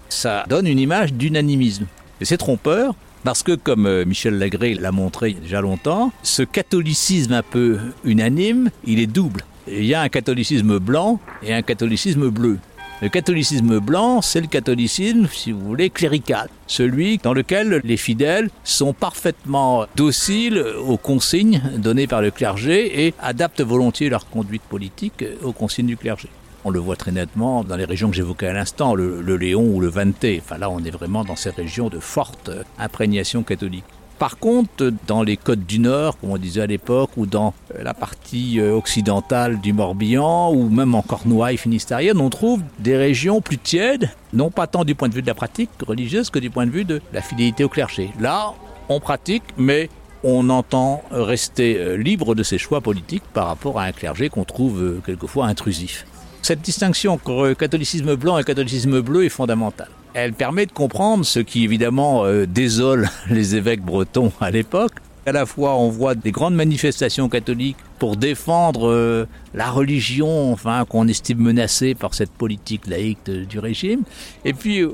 Ça 0.08 0.44
donne 0.48 0.66
une 0.66 0.78
image 0.78 1.12
d'unanimisme. 1.12 1.86
Et 2.20 2.24
c'est 2.24 2.36
trompeur, 2.36 2.94
parce 3.22 3.42
que, 3.42 3.52
comme 3.52 3.86
euh, 3.86 4.04
Michel 4.04 4.38
Lagré 4.38 4.74
l'a 4.74 4.92
montré 4.92 5.30
il 5.30 5.36
y 5.36 5.38
a 5.38 5.40
déjà 5.40 5.60
longtemps, 5.60 6.12
ce 6.22 6.42
catholicisme 6.42 7.32
un 7.32 7.42
peu 7.42 7.78
unanime, 8.04 8.70
il 8.84 8.98
est 8.98 9.06
double 9.06 9.44
il 9.66 9.84
y 9.84 9.94
a 9.94 10.00
un 10.00 10.08
catholicisme 10.08 10.78
blanc 10.78 11.20
et 11.42 11.54
un 11.54 11.62
catholicisme 11.62 12.30
bleu. 12.30 12.58
Le 13.02 13.08
catholicisme 13.08 13.80
blanc, 13.80 14.22
c'est 14.22 14.40
le 14.40 14.46
catholicisme, 14.46 15.26
si 15.30 15.52
vous 15.52 15.60
voulez, 15.60 15.90
clérical. 15.90 16.48
Celui 16.66 17.18
dans 17.18 17.34
lequel 17.34 17.80
les 17.84 17.96
fidèles 17.96 18.50
sont 18.62 18.92
parfaitement 18.92 19.86
dociles 19.96 20.64
aux 20.86 20.96
consignes 20.96 21.60
données 21.76 22.06
par 22.06 22.22
le 22.22 22.30
clergé 22.30 23.06
et 23.06 23.14
adaptent 23.20 23.62
volontiers 23.62 24.08
leur 24.08 24.28
conduite 24.30 24.62
politique 24.62 25.24
aux 25.42 25.52
consignes 25.52 25.88
du 25.88 25.96
clergé. 25.96 26.28
On 26.64 26.70
le 26.70 26.78
voit 26.78 26.96
très 26.96 27.12
nettement 27.12 27.62
dans 27.62 27.76
les 27.76 27.84
régions 27.84 28.08
que 28.08 28.16
j'évoquais 28.16 28.46
à 28.46 28.54
l'instant, 28.54 28.94
le, 28.94 29.20
Léon 29.36 29.74
ou 29.74 29.80
le 29.80 29.88
Vanté. 29.88 30.40
Enfin 30.42 30.56
là, 30.56 30.70
on 30.70 30.82
est 30.82 30.90
vraiment 30.90 31.24
dans 31.24 31.36
ces 31.36 31.50
régions 31.50 31.90
de 31.90 31.98
forte 31.98 32.50
imprégnation 32.78 33.42
catholique. 33.42 33.84
Par 34.24 34.38
contre, 34.38 34.90
dans 35.06 35.22
les 35.22 35.36
côtes 35.36 35.66
du 35.66 35.78
Nord, 35.78 36.18
comme 36.18 36.30
on 36.30 36.38
disait 36.38 36.62
à 36.62 36.66
l'époque, 36.66 37.10
ou 37.18 37.26
dans 37.26 37.52
euh, 37.74 37.82
la 37.82 37.92
partie 37.92 38.58
euh, 38.58 38.74
occidentale 38.74 39.60
du 39.60 39.74
Morbihan, 39.74 40.50
ou 40.50 40.70
même 40.70 40.94
en 40.94 41.02
Cornouailles 41.02 41.58
finistérienne, 41.58 42.18
on 42.18 42.30
trouve 42.30 42.62
des 42.78 42.96
régions 42.96 43.42
plus 43.42 43.58
tièdes, 43.58 44.08
non 44.32 44.50
pas 44.50 44.66
tant 44.66 44.86
du 44.86 44.94
point 44.94 45.10
de 45.10 45.14
vue 45.14 45.20
de 45.20 45.26
la 45.26 45.34
pratique 45.34 45.68
religieuse 45.86 46.30
que 46.30 46.38
du 46.38 46.48
point 46.48 46.64
de 46.64 46.70
vue 46.70 46.86
de 46.86 47.02
la 47.12 47.20
fidélité 47.20 47.64
au 47.64 47.68
clergé. 47.68 48.12
Là, 48.18 48.54
on 48.88 48.98
pratique, 48.98 49.42
mais 49.58 49.90
on 50.22 50.48
entend 50.48 51.02
rester 51.10 51.76
euh, 51.76 51.96
libre 51.98 52.34
de 52.34 52.42
ses 52.42 52.56
choix 52.56 52.80
politiques 52.80 53.24
par 53.34 53.48
rapport 53.48 53.78
à 53.78 53.84
un 53.84 53.92
clergé 53.92 54.30
qu'on 54.30 54.44
trouve 54.44 55.02
quelquefois 55.04 55.48
intrusif. 55.48 56.06
Cette 56.40 56.62
distinction 56.62 57.12
entre 57.12 57.52
catholicisme 57.52 58.16
blanc 58.16 58.38
et 58.38 58.44
catholicisme 58.44 59.02
bleu 59.02 59.26
est 59.26 59.28
fondamentale. 59.28 59.90
Elle 60.14 60.32
permet 60.32 60.64
de 60.64 60.72
comprendre 60.72 61.24
ce 61.24 61.40
qui 61.40 61.64
évidemment 61.64 62.24
euh, 62.24 62.46
désole 62.46 63.10
les 63.30 63.56
évêques 63.56 63.82
bretons 63.82 64.32
à 64.40 64.52
l'époque. 64.52 64.92
À 65.26 65.32
la 65.32 65.44
fois, 65.44 65.76
on 65.76 65.88
voit 65.88 66.14
des 66.14 66.30
grandes 66.30 66.54
manifestations 66.54 67.28
catholiques 67.28 67.78
pour 67.98 68.16
défendre 68.16 68.88
euh, 68.88 69.26
la 69.54 69.70
religion, 69.70 70.52
enfin 70.52 70.84
qu'on 70.84 71.08
estime 71.08 71.38
menacée 71.38 71.94
par 71.94 72.14
cette 72.14 72.30
politique 72.30 72.86
laïque 72.86 73.28
du 73.28 73.58
régime. 73.58 74.02
Et 74.44 74.52
puis, 74.52 74.82
euh, 74.82 74.90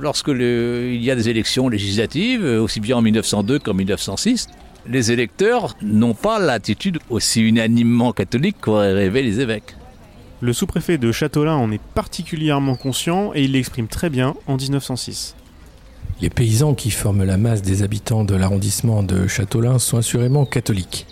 lorsque 0.00 0.28
il 0.28 1.02
y 1.02 1.10
a 1.10 1.16
des 1.16 1.28
élections 1.30 1.68
législatives, 1.68 2.44
aussi 2.44 2.78
bien 2.78 2.98
en 2.98 3.02
1902 3.02 3.58
qu'en 3.58 3.74
1906, 3.74 4.48
les 4.86 5.10
électeurs 5.10 5.76
n'ont 5.82 6.14
pas 6.14 6.38
l'attitude 6.38 6.98
aussi 7.08 7.40
unanimement 7.40 8.12
catholique 8.12 8.56
qu'auraient 8.60 8.92
rêvé 8.92 9.22
les 9.22 9.40
évêques. 9.40 9.74
Le 10.42 10.54
sous-préfet 10.54 10.96
de 10.96 11.12
Châteaulin 11.12 11.54
en 11.54 11.70
est 11.70 11.82
particulièrement 11.94 12.74
conscient 12.74 13.32
et 13.34 13.42
il 13.42 13.52
l'exprime 13.52 13.88
très 13.88 14.08
bien 14.08 14.34
en 14.46 14.56
1906. 14.56 15.36
Les 16.22 16.30
paysans 16.30 16.74
qui 16.74 16.90
forment 16.90 17.24
la 17.24 17.36
masse 17.36 17.60
des 17.60 17.82
habitants 17.82 18.24
de 18.24 18.34
l'arrondissement 18.34 19.02
de 19.02 19.26
Châteaulin 19.26 19.78
sont 19.78 19.98
assurément 19.98 20.46
catholiques. 20.46 21.06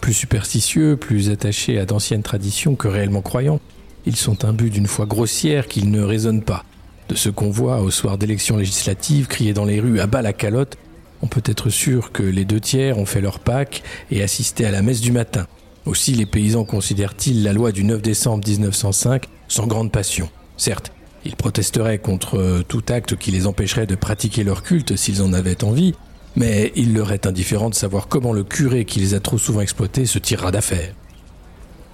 Plus 0.00 0.14
superstitieux, 0.14 0.96
plus 0.96 1.30
attachés 1.30 1.78
à 1.78 1.84
d'anciennes 1.84 2.24
traditions 2.24 2.74
que 2.74 2.88
réellement 2.88 3.22
croyants, 3.22 3.60
ils 4.04 4.16
sont 4.16 4.44
imbus 4.44 4.70
d'une 4.70 4.88
foi 4.88 5.06
grossière 5.06 5.68
qu'ils 5.68 5.92
ne 5.92 6.02
raisonnent 6.02 6.42
pas. 6.42 6.64
De 7.08 7.14
ce 7.14 7.28
qu'on 7.28 7.50
voit 7.50 7.82
au 7.82 7.90
soir 7.90 8.18
d'élections 8.18 8.56
législatives 8.56 9.28
crier 9.28 9.54
dans 9.54 9.64
les 9.64 9.78
rues 9.78 10.00
à 10.00 10.08
bas 10.08 10.22
la 10.22 10.32
calotte, 10.32 10.76
on 11.22 11.28
peut 11.28 11.42
être 11.44 11.70
sûr 11.70 12.10
que 12.10 12.24
les 12.24 12.44
deux 12.44 12.58
tiers 12.58 12.98
ont 12.98 13.06
fait 13.06 13.20
leur 13.20 13.38
Pâques 13.38 13.84
et 14.10 14.24
assisté 14.24 14.66
à 14.66 14.72
la 14.72 14.82
messe 14.82 15.00
du 15.00 15.12
matin. 15.12 15.46
Aussi 15.84 16.12
les 16.12 16.26
paysans 16.26 16.64
considèrent-ils 16.64 17.42
la 17.42 17.52
loi 17.52 17.72
du 17.72 17.82
9 17.82 18.00
décembre 18.00 18.46
1905 18.46 19.24
sans 19.48 19.66
grande 19.66 19.90
passion. 19.90 20.28
Certes, 20.56 20.92
ils 21.24 21.34
protesteraient 21.34 21.98
contre 21.98 22.62
tout 22.68 22.82
acte 22.88 23.16
qui 23.16 23.32
les 23.32 23.46
empêcherait 23.46 23.86
de 23.86 23.96
pratiquer 23.96 24.44
leur 24.44 24.62
culte 24.62 24.96
s'ils 24.96 25.22
en 25.22 25.32
avaient 25.32 25.64
envie, 25.64 25.94
mais 26.36 26.72
il 26.76 26.94
leur 26.94 27.12
est 27.12 27.26
indifférent 27.26 27.68
de 27.68 27.74
savoir 27.74 28.06
comment 28.06 28.32
le 28.32 28.44
curé 28.44 28.84
qui 28.84 29.00
les 29.00 29.14
a 29.14 29.20
trop 29.20 29.38
souvent 29.38 29.60
exploités 29.60 30.06
se 30.06 30.18
tirera 30.18 30.52
d'affaire. 30.52 30.94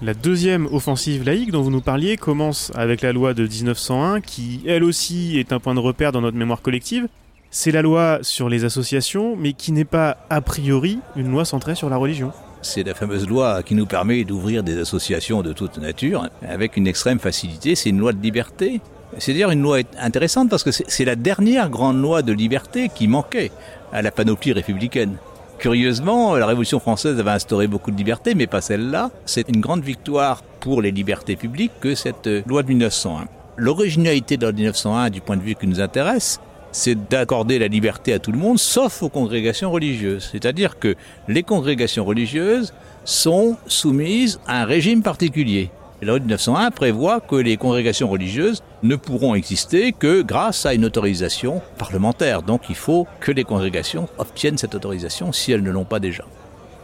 La 0.01 0.13
deuxième 0.13 0.67
offensive 0.67 1.25
laïque 1.25 1.51
dont 1.51 1.61
vous 1.61 1.71
nous 1.71 1.81
parliez 1.81 2.15
commence 2.15 2.71
avec 2.75 3.01
la 3.01 3.11
loi 3.11 3.33
de 3.33 3.45
1901 3.45 4.21
qui, 4.21 4.61
elle 4.65 4.83
aussi, 4.83 5.37
est 5.37 5.51
un 5.51 5.59
point 5.59 5.75
de 5.75 5.79
repère 5.79 6.11
dans 6.11 6.21
notre 6.21 6.37
mémoire 6.37 6.61
collective. 6.61 7.07
C'est 7.51 7.71
la 7.71 7.81
loi 7.81 8.19
sur 8.21 8.47
les 8.47 8.63
associations, 8.63 9.35
mais 9.35 9.53
qui 9.53 9.71
n'est 9.71 9.83
pas 9.83 10.25
a 10.29 10.41
priori 10.41 10.99
une 11.15 11.31
loi 11.31 11.43
centrée 11.43 11.75
sur 11.75 11.89
la 11.89 11.97
religion. 11.97 12.31
C'est 12.61 12.83
la 12.83 12.93
fameuse 12.93 13.27
loi 13.27 13.63
qui 13.63 13.73
nous 13.73 13.85
permet 13.85 14.23
d'ouvrir 14.25 14.63
des 14.63 14.77
associations 14.79 15.41
de 15.41 15.53
toute 15.53 15.77
nature 15.77 16.27
avec 16.47 16.75
une 16.75 16.87
extrême 16.87 17.19
facilité. 17.19 17.75
C'est 17.75 17.89
une 17.89 17.99
loi 17.99 18.11
de 18.11 18.21
liberté. 18.21 18.81
C'est 19.17 19.33
d'ailleurs 19.33 19.51
une 19.51 19.61
loi 19.61 19.79
intéressante 19.99 20.49
parce 20.49 20.63
que 20.63 20.71
c'est 20.71 21.05
la 21.05 21.15
dernière 21.15 21.69
grande 21.69 22.01
loi 22.01 22.21
de 22.21 22.33
liberté 22.33 22.89
qui 22.93 23.07
manquait 23.07 23.51
à 23.93 24.01
la 24.01 24.11
panoplie 24.11 24.51
républicaine. 24.51 25.15
Curieusement, 25.57 26.35
la 26.35 26.45
Révolution 26.45 26.79
française 26.79 27.19
avait 27.19 27.31
instauré 27.31 27.67
beaucoup 27.67 27.91
de 27.91 27.97
libertés, 27.97 28.35
mais 28.35 28.47
pas 28.47 28.61
celle-là. 28.61 29.09
C'est 29.25 29.49
une 29.49 29.61
grande 29.61 29.83
victoire 29.83 30.41
pour 30.59 30.81
les 30.81 30.91
libertés 30.91 31.35
publiques 31.35 31.71
que 31.81 31.95
cette 31.95 32.29
loi 32.45 32.63
de 32.63 32.67
1901. 32.69 33.27
L'originalité 33.57 34.37
de 34.37 34.43
la 34.43 34.47
loi 34.47 34.53
de 34.53 34.57
1901, 34.57 35.09
du 35.09 35.21
point 35.21 35.37
de 35.37 35.41
vue 35.41 35.55
qui 35.55 35.67
nous 35.67 35.81
intéresse, 35.81 36.39
c'est 36.71 37.09
d'accorder 37.09 37.59
la 37.59 37.67
liberté 37.67 38.13
à 38.13 38.19
tout 38.19 38.31
le 38.31 38.37
monde, 38.37 38.59
sauf 38.59 39.01
aux 39.03 39.09
congrégations 39.09 39.71
religieuses. 39.71 40.29
C'est-à-dire 40.31 40.79
que 40.79 40.95
les 41.27 41.43
congrégations 41.43 42.05
religieuses 42.05 42.73
sont 43.05 43.57
soumises 43.67 44.39
à 44.47 44.61
un 44.61 44.65
régime 44.65 45.01
particulier. 45.01 45.71
La 46.01 46.09
loi 46.09 46.19
de 46.19 46.23
1901 46.23 46.71
prévoit 46.71 47.19
que 47.19 47.35
les 47.35 47.57
congrégations 47.57 48.07
religieuses 48.07 48.63
ne 48.83 48.95
pourront 48.95 49.35
exister 49.35 49.91
que 49.91 50.21
grâce 50.21 50.65
à 50.65 50.73
une 50.73 50.85
autorisation 50.85 51.61
parlementaire. 51.77 52.41
Donc 52.41 52.69
il 52.69 52.75
faut 52.75 53.05
que 53.19 53.33
les 53.33 53.43
congrégations 53.43 54.07
obtiennent 54.17 54.57
cette 54.57 54.75
autorisation 54.75 55.33
si 55.33 55.51
elles 55.51 55.63
ne 55.63 55.71
l'ont 55.71 55.83
pas 55.83 55.99
déjà. 55.99 56.23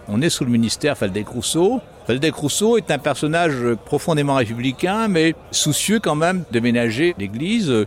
On 0.10 0.22
est 0.22 0.30
sous 0.30 0.44
le 0.44 0.52
ministère 0.52 0.98
Faldec-Rousseau. 0.98 1.80
Faldec-Rousseau 2.08 2.78
est 2.78 2.92
un 2.92 3.00
personnage 3.00 3.56
profondément 3.86 4.36
républicain, 4.36 5.08
mais 5.08 5.34
soucieux 5.50 6.00
quand 6.00 6.16
même 6.16 6.44
de 6.52 6.60
ménager 6.60 7.16
l'Église, 7.18 7.86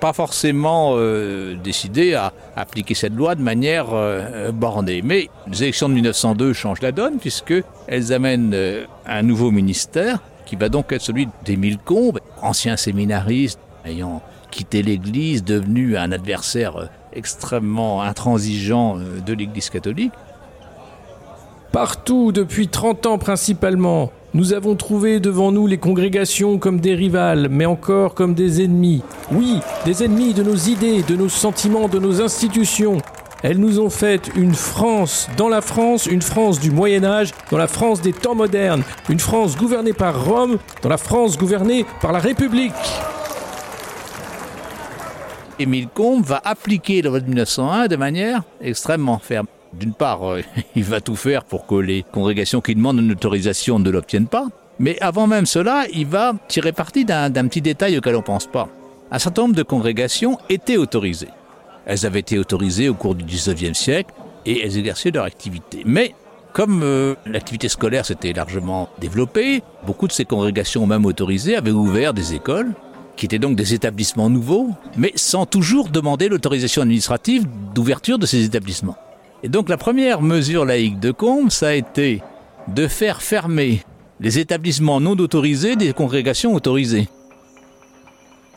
pas 0.00 0.12
forcément 0.12 0.92
euh, 0.96 1.56
décidé 1.62 2.14
à 2.14 2.32
appliquer 2.56 2.94
cette 2.94 3.14
loi 3.14 3.34
de 3.34 3.42
manière 3.42 3.86
euh, 3.92 4.52
bornée. 4.52 5.02
Mais 5.02 5.28
les 5.46 5.62
élections 5.62 5.88
de 5.88 5.94
1902 5.94 6.52
changent 6.52 6.82
la 6.82 6.92
donne 6.92 7.18
puisqu'elles 7.18 8.12
amènent 8.12 8.52
euh, 8.54 8.84
un 9.06 9.22
nouveau 9.22 9.50
ministère 9.50 10.20
qui 10.46 10.56
va 10.56 10.68
donc 10.68 10.92
être 10.92 11.02
celui 11.02 11.28
d'Émile 11.44 11.78
Combes, 11.78 12.20
ancien 12.42 12.76
séminariste 12.76 13.60
ayant 13.84 14.22
quitté 14.50 14.82
l'Église, 14.82 15.44
devenu 15.44 15.96
un 15.96 16.10
adversaire 16.10 16.88
extrêmement 17.12 18.02
intransigeant 18.02 18.96
de 18.96 19.32
l'Église 19.34 19.68
catholique. 19.68 20.12
Partout, 21.70 22.32
depuis 22.32 22.68
30 22.68 23.06
ans 23.06 23.18
principalement, 23.18 24.10
nous 24.34 24.52
avons 24.52 24.76
trouvé 24.76 25.20
devant 25.20 25.52
nous 25.52 25.66
les 25.66 25.78
congrégations 25.78 26.58
comme 26.58 26.80
des 26.80 26.94
rivales, 26.94 27.48
mais 27.50 27.66
encore 27.66 28.14
comme 28.14 28.34
des 28.34 28.62
ennemis. 28.62 29.02
Oui, 29.32 29.60
des 29.84 30.04
ennemis 30.04 30.34
de 30.34 30.42
nos 30.42 30.56
idées, 30.56 31.02
de 31.02 31.16
nos 31.16 31.28
sentiments, 31.28 31.88
de 31.88 31.98
nos 31.98 32.20
institutions, 32.20 32.98
elles 33.42 33.58
nous 33.58 33.78
ont 33.78 33.90
fait 33.90 34.30
une 34.34 34.54
France 34.54 35.28
dans 35.36 35.48
la 35.48 35.60
France, 35.60 36.06
une 36.06 36.22
France 36.22 36.58
du 36.58 36.72
Moyen 36.72 37.04
Âge, 37.04 37.30
dans 37.50 37.56
la 37.56 37.68
France 37.68 38.02
des 38.02 38.12
temps 38.12 38.34
modernes, 38.34 38.82
une 39.08 39.20
France 39.20 39.56
gouvernée 39.56 39.92
par 39.92 40.24
Rome, 40.24 40.58
dans 40.82 40.88
la 40.88 40.98
France 40.98 41.38
gouvernée 41.38 41.86
par 42.00 42.12
la 42.12 42.18
République. 42.18 42.72
Émile 45.60 45.88
Combes 45.92 46.24
va 46.24 46.40
appliquer 46.44 47.00
la 47.02 47.10
loi 47.10 47.20
de 47.20 47.26
1901 47.26 47.88
de 47.88 47.96
manière 47.96 48.42
extrêmement 48.60 49.18
ferme. 49.18 49.46
D'une 49.72 49.94
part, 49.94 50.28
euh, 50.28 50.42
il 50.76 50.84
va 50.84 51.00
tout 51.00 51.16
faire 51.16 51.44
pour 51.44 51.66
que 51.66 51.74
les 51.74 52.02
congrégations 52.02 52.60
qui 52.60 52.74
demandent 52.74 52.98
une 52.98 53.12
autorisation 53.12 53.78
ne 53.78 53.90
l'obtiennent 53.90 54.28
pas. 54.28 54.48
Mais 54.78 54.98
avant 55.00 55.26
même 55.26 55.46
cela, 55.46 55.86
il 55.92 56.06
va 56.06 56.34
tirer 56.46 56.72
parti 56.72 57.04
d'un 57.04 57.30
petit 57.30 57.60
détail 57.60 57.98
auquel 57.98 58.14
on 58.14 58.18
ne 58.18 58.22
pense 58.22 58.46
pas. 58.46 58.68
Un 59.10 59.18
certain 59.18 59.42
nombre 59.42 59.56
de 59.56 59.62
congrégations 59.62 60.38
étaient 60.48 60.76
autorisées. 60.76 61.28
Elles 61.86 62.06
avaient 62.06 62.20
été 62.20 62.38
autorisées 62.38 62.88
au 62.88 62.94
cours 62.94 63.14
du 63.14 63.24
19e 63.24 63.74
siècle 63.74 64.12
et 64.46 64.62
elles 64.64 64.78
exerçaient 64.78 65.10
leur 65.10 65.24
activité. 65.24 65.82
Mais 65.84 66.14
comme 66.52 66.82
euh, 66.82 67.14
l'activité 67.26 67.68
scolaire 67.68 68.06
s'était 68.06 68.32
largement 68.32 68.88
développée, 69.00 69.62
beaucoup 69.86 70.06
de 70.06 70.12
ces 70.12 70.24
congrégations 70.24 70.86
même 70.86 71.06
autorisées 71.06 71.56
avaient 71.56 71.70
ouvert 71.70 72.14
des 72.14 72.34
écoles, 72.34 72.74
qui 73.16 73.26
étaient 73.26 73.38
donc 73.38 73.56
des 73.56 73.74
établissements 73.74 74.30
nouveaux, 74.30 74.70
mais 74.96 75.12
sans 75.16 75.44
toujours 75.44 75.88
demander 75.88 76.28
l'autorisation 76.28 76.82
administrative 76.82 77.46
d'ouverture 77.74 78.18
de 78.18 78.26
ces 78.26 78.44
établissements. 78.44 78.96
Et 79.42 79.48
donc 79.48 79.68
la 79.68 79.76
première 79.76 80.20
mesure 80.20 80.64
laïque 80.64 80.98
de 80.98 81.12
Combes, 81.12 81.50
ça 81.50 81.68
a 81.68 81.74
été 81.74 82.22
de 82.68 82.88
faire 82.88 83.22
fermer 83.22 83.82
les 84.20 84.38
établissements 84.38 85.00
non 85.00 85.12
autorisés 85.12 85.76
des 85.76 85.92
congrégations 85.92 86.54
autorisées. 86.54 87.08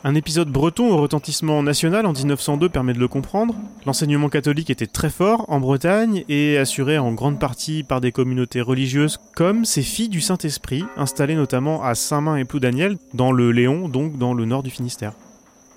Un 0.04 0.16
épisode 0.16 0.48
breton 0.48 0.90
au 0.90 0.96
retentissement 0.96 1.62
national 1.62 2.06
en 2.06 2.12
1902 2.12 2.68
permet 2.68 2.92
de 2.92 2.98
le 2.98 3.06
comprendre. 3.06 3.54
L'enseignement 3.86 4.28
catholique 4.28 4.70
était 4.70 4.88
très 4.88 5.10
fort 5.10 5.44
en 5.48 5.60
Bretagne 5.60 6.24
et 6.28 6.58
assuré 6.58 6.98
en 6.98 7.12
grande 7.12 7.38
partie 7.38 7.84
par 7.84 8.00
des 8.00 8.10
communautés 8.10 8.60
religieuses 8.60 9.20
comme 9.36 9.64
ces 9.64 9.82
filles 9.82 10.08
du 10.08 10.20
Saint-Esprit, 10.20 10.84
installées 10.96 11.36
notamment 11.36 11.84
à 11.84 11.94
Saint-Main 11.94 12.34
et 12.34 12.44
Ploudaniel, 12.44 12.96
dans 13.14 13.30
le 13.30 13.52
Léon, 13.52 13.88
donc 13.88 14.18
dans 14.18 14.34
le 14.34 14.44
nord 14.44 14.64
du 14.64 14.70
Finistère. 14.70 15.12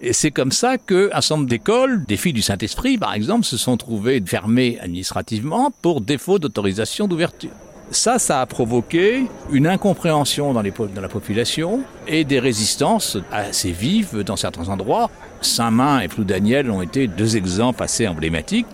Et 0.02 0.14
c'est 0.14 0.32
comme 0.32 0.52
ça 0.52 0.78
qu'un 0.78 1.10
certain 1.22 1.38
nombre 1.38 1.50
d'écoles, 1.50 2.04
des 2.06 2.18
filles 2.18 2.34
du 2.34 2.42
Saint-Esprit 2.42 2.98
par 2.98 3.14
exemple, 3.14 3.46
se 3.46 3.58
sont 3.58 3.78
trouvées 3.78 4.22
fermées 4.26 4.78
administrativement 4.82 5.72
pour 5.82 6.02
défaut 6.02 6.40
d'autorisation 6.40 7.08
d'ouverture. 7.08 7.52
Ça, 7.92 8.18
ça 8.18 8.42
a 8.42 8.46
provoqué 8.46 9.28
une 9.52 9.68
incompréhension 9.68 10.54
dans 10.54 10.62
la 10.62 11.08
population 11.08 11.82
et 12.08 12.24
des 12.24 12.40
résistances 12.40 13.18
assez 13.32 13.72
vives 13.72 14.24
dans 14.24 14.36
certains 14.36 14.70
endroits. 14.70 15.12
Saint-Main 15.42 16.00
et 16.00 16.08
Ploudaniel 16.08 16.72
ont 16.72 16.82
été 16.82 17.08
deux 17.08 17.38
exemples 17.38 17.84
assez 17.84 18.08
emblématiques. 18.08 18.66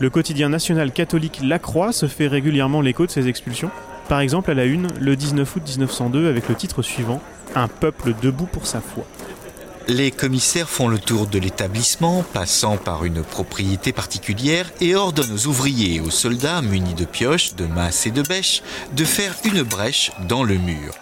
Le 0.00 0.10
quotidien 0.10 0.48
national 0.48 0.92
catholique 0.92 1.40
La 1.42 1.58
Croix 1.58 1.92
se 1.92 2.06
fait 2.06 2.26
régulièrement 2.26 2.80
l'écho 2.80 3.06
de 3.06 3.10
ces 3.10 3.28
expulsions. 3.28 3.70
Par 4.08 4.20
exemple, 4.20 4.50
à 4.50 4.54
la 4.54 4.64
une, 4.64 4.88
le 4.98 5.14
19 5.14 5.56
août 5.56 5.62
1902, 5.64 6.28
avec 6.28 6.48
le 6.48 6.56
titre 6.56 6.82
suivant 6.82 7.20
Un 7.54 7.68
peuple 7.68 8.14
debout 8.20 8.46
pour 8.46 8.66
sa 8.66 8.80
foi. 8.80 9.04
Les 9.90 10.12
commissaires 10.12 10.68
font 10.68 10.86
le 10.86 11.00
tour 11.00 11.26
de 11.26 11.40
l'établissement, 11.40 12.22
passant 12.32 12.76
par 12.76 13.04
une 13.04 13.24
propriété 13.24 13.92
particulière, 13.92 14.70
et 14.80 14.94
ordonnent 14.94 15.32
aux 15.32 15.48
ouvriers 15.48 15.96
et 15.96 16.00
aux 16.00 16.10
soldats 16.10 16.62
munis 16.62 16.94
de 16.94 17.04
pioches, 17.04 17.56
de 17.56 17.66
masses 17.66 18.06
et 18.06 18.12
de 18.12 18.22
bêches 18.22 18.62
de 18.92 19.04
faire 19.04 19.34
une 19.42 19.64
brèche 19.64 20.12
dans 20.28 20.44
le 20.44 20.58
mur. 20.58 20.94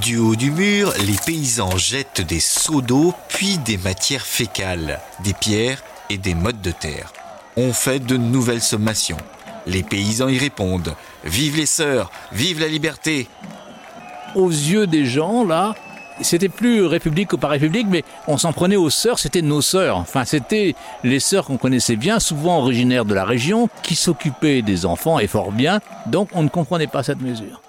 Du 0.00 0.16
haut 0.16 0.34
du 0.34 0.50
mur, 0.50 0.92
les 1.06 1.16
paysans 1.24 1.76
jettent 1.76 2.20
des 2.20 2.40
seaux 2.40 2.82
d'eau, 2.82 3.14
puis 3.28 3.58
des 3.58 3.78
matières 3.78 4.26
fécales, 4.26 5.00
des 5.22 5.32
pierres 5.32 5.84
et 6.10 6.18
des 6.18 6.34
mottes 6.34 6.60
de 6.60 6.72
terre. 6.72 7.12
On 7.56 7.72
fait 7.72 8.00
de 8.00 8.16
nouvelles 8.16 8.60
sommations. 8.60 9.18
Les 9.68 9.84
paysans 9.84 10.28
y 10.28 10.38
répondent 10.38 10.96
Vive 11.24 11.56
les 11.56 11.66
sœurs, 11.66 12.10
vive 12.32 12.58
la 12.58 12.66
liberté 12.66 13.28
Aux 14.34 14.50
yeux 14.50 14.88
des 14.88 15.06
gens, 15.06 15.44
là, 15.44 15.76
c'était 16.20 16.48
plus 16.48 16.84
république 16.84 17.32
ou 17.32 17.38
pas 17.38 17.48
république, 17.48 17.86
mais 17.90 18.04
on 18.26 18.38
s'en 18.38 18.52
prenait 18.52 18.76
aux 18.76 18.90
sœurs, 18.90 19.18
c'était 19.18 19.42
nos 19.42 19.60
sœurs. 19.60 19.96
Enfin, 19.96 20.24
c'était 20.24 20.74
les 21.04 21.20
sœurs 21.20 21.46
qu'on 21.46 21.56
connaissait 21.56 21.96
bien, 21.96 22.20
souvent 22.20 22.58
originaires 22.58 23.04
de 23.04 23.14
la 23.14 23.24
région, 23.24 23.68
qui 23.82 23.94
s'occupaient 23.94 24.62
des 24.62 24.86
enfants 24.86 25.18
et 25.18 25.26
fort 25.26 25.52
bien, 25.52 25.80
donc 26.06 26.28
on 26.34 26.42
ne 26.42 26.48
comprenait 26.48 26.86
pas 26.86 27.02
cette 27.02 27.20
mesure. 27.20 27.60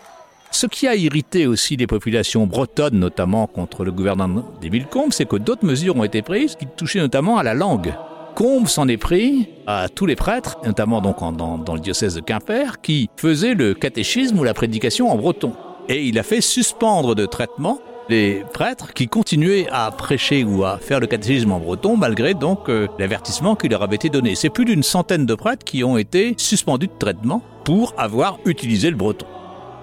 Ce 0.51 0.65
qui 0.65 0.87
a 0.87 0.95
irrité 0.95 1.45
aussi 1.45 1.75
les 1.75 1.87
populations 1.87 2.47
bretonnes, 2.47 2.97
notamment 2.97 3.47
contre 3.47 3.83
le 3.83 3.91
gouvernement 3.91 4.45
des 4.61 4.79
Combes, 4.79 5.11
c'est 5.11 5.27
que 5.27 5.35
d'autres 5.35 5.65
mesures 5.65 5.97
ont 5.97 6.03
été 6.03 6.21
prises 6.21 6.55
qui 6.55 6.65
touchaient 6.65 6.99
notamment 6.99 7.37
à 7.37 7.43
la 7.43 7.53
langue. 7.53 7.93
Combes 8.33 8.67
s'en 8.67 8.87
est 8.87 8.97
pris 8.97 9.49
à 9.65 9.89
tous 9.89 10.05
les 10.05 10.15
prêtres, 10.15 10.57
notamment 10.63 11.01
donc 11.01 11.19
dans, 11.19 11.57
dans 11.57 11.73
le 11.73 11.79
diocèse 11.79 12.15
de 12.15 12.21
Quimper, 12.21 12.81
qui 12.81 13.09
faisaient 13.17 13.55
le 13.55 13.73
catéchisme 13.73 14.39
ou 14.39 14.43
la 14.43 14.53
prédication 14.53 15.09
en 15.11 15.15
breton. 15.15 15.53
Et 15.89 16.05
il 16.05 16.17
a 16.19 16.23
fait 16.23 16.41
suspendre 16.41 17.15
de 17.15 17.25
traitement 17.25 17.79
les 18.09 18.43
prêtres 18.53 18.93
qui 18.93 19.07
continuaient 19.07 19.67
à 19.71 19.91
prêcher 19.91 20.43
ou 20.43 20.63
à 20.63 20.77
faire 20.77 20.99
le 20.99 21.07
catéchisme 21.07 21.51
en 21.51 21.59
breton 21.59 21.97
malgré 21.97 22.33
donc 22.33 22.69
euh, 22.69 22.87
l'avertissement 22.99 23.55
qui 23.55 23.69
leur 23.69 23.83
avait 23.83 23.95
été 23.95 24.09
donné. 24.09 24.35
C'est 24.35 24.49
plus 24.49 24.65
d'une 24.65 24.83
centaine 24.83 25.25
de 25.25 25.35
prêtres 25.35 25.65
qui 25.65 25.83
ont 25.83 25.97
été 25.97 26.35
suspendus 26.37 26.87
de 26.87 26.97
traitement 26.97 27.41
pour 27.63 27.93
avoir 27.97 28.39
utilisé 28.45 28.89
le 28.89 28.95
breton. 28.95 29.25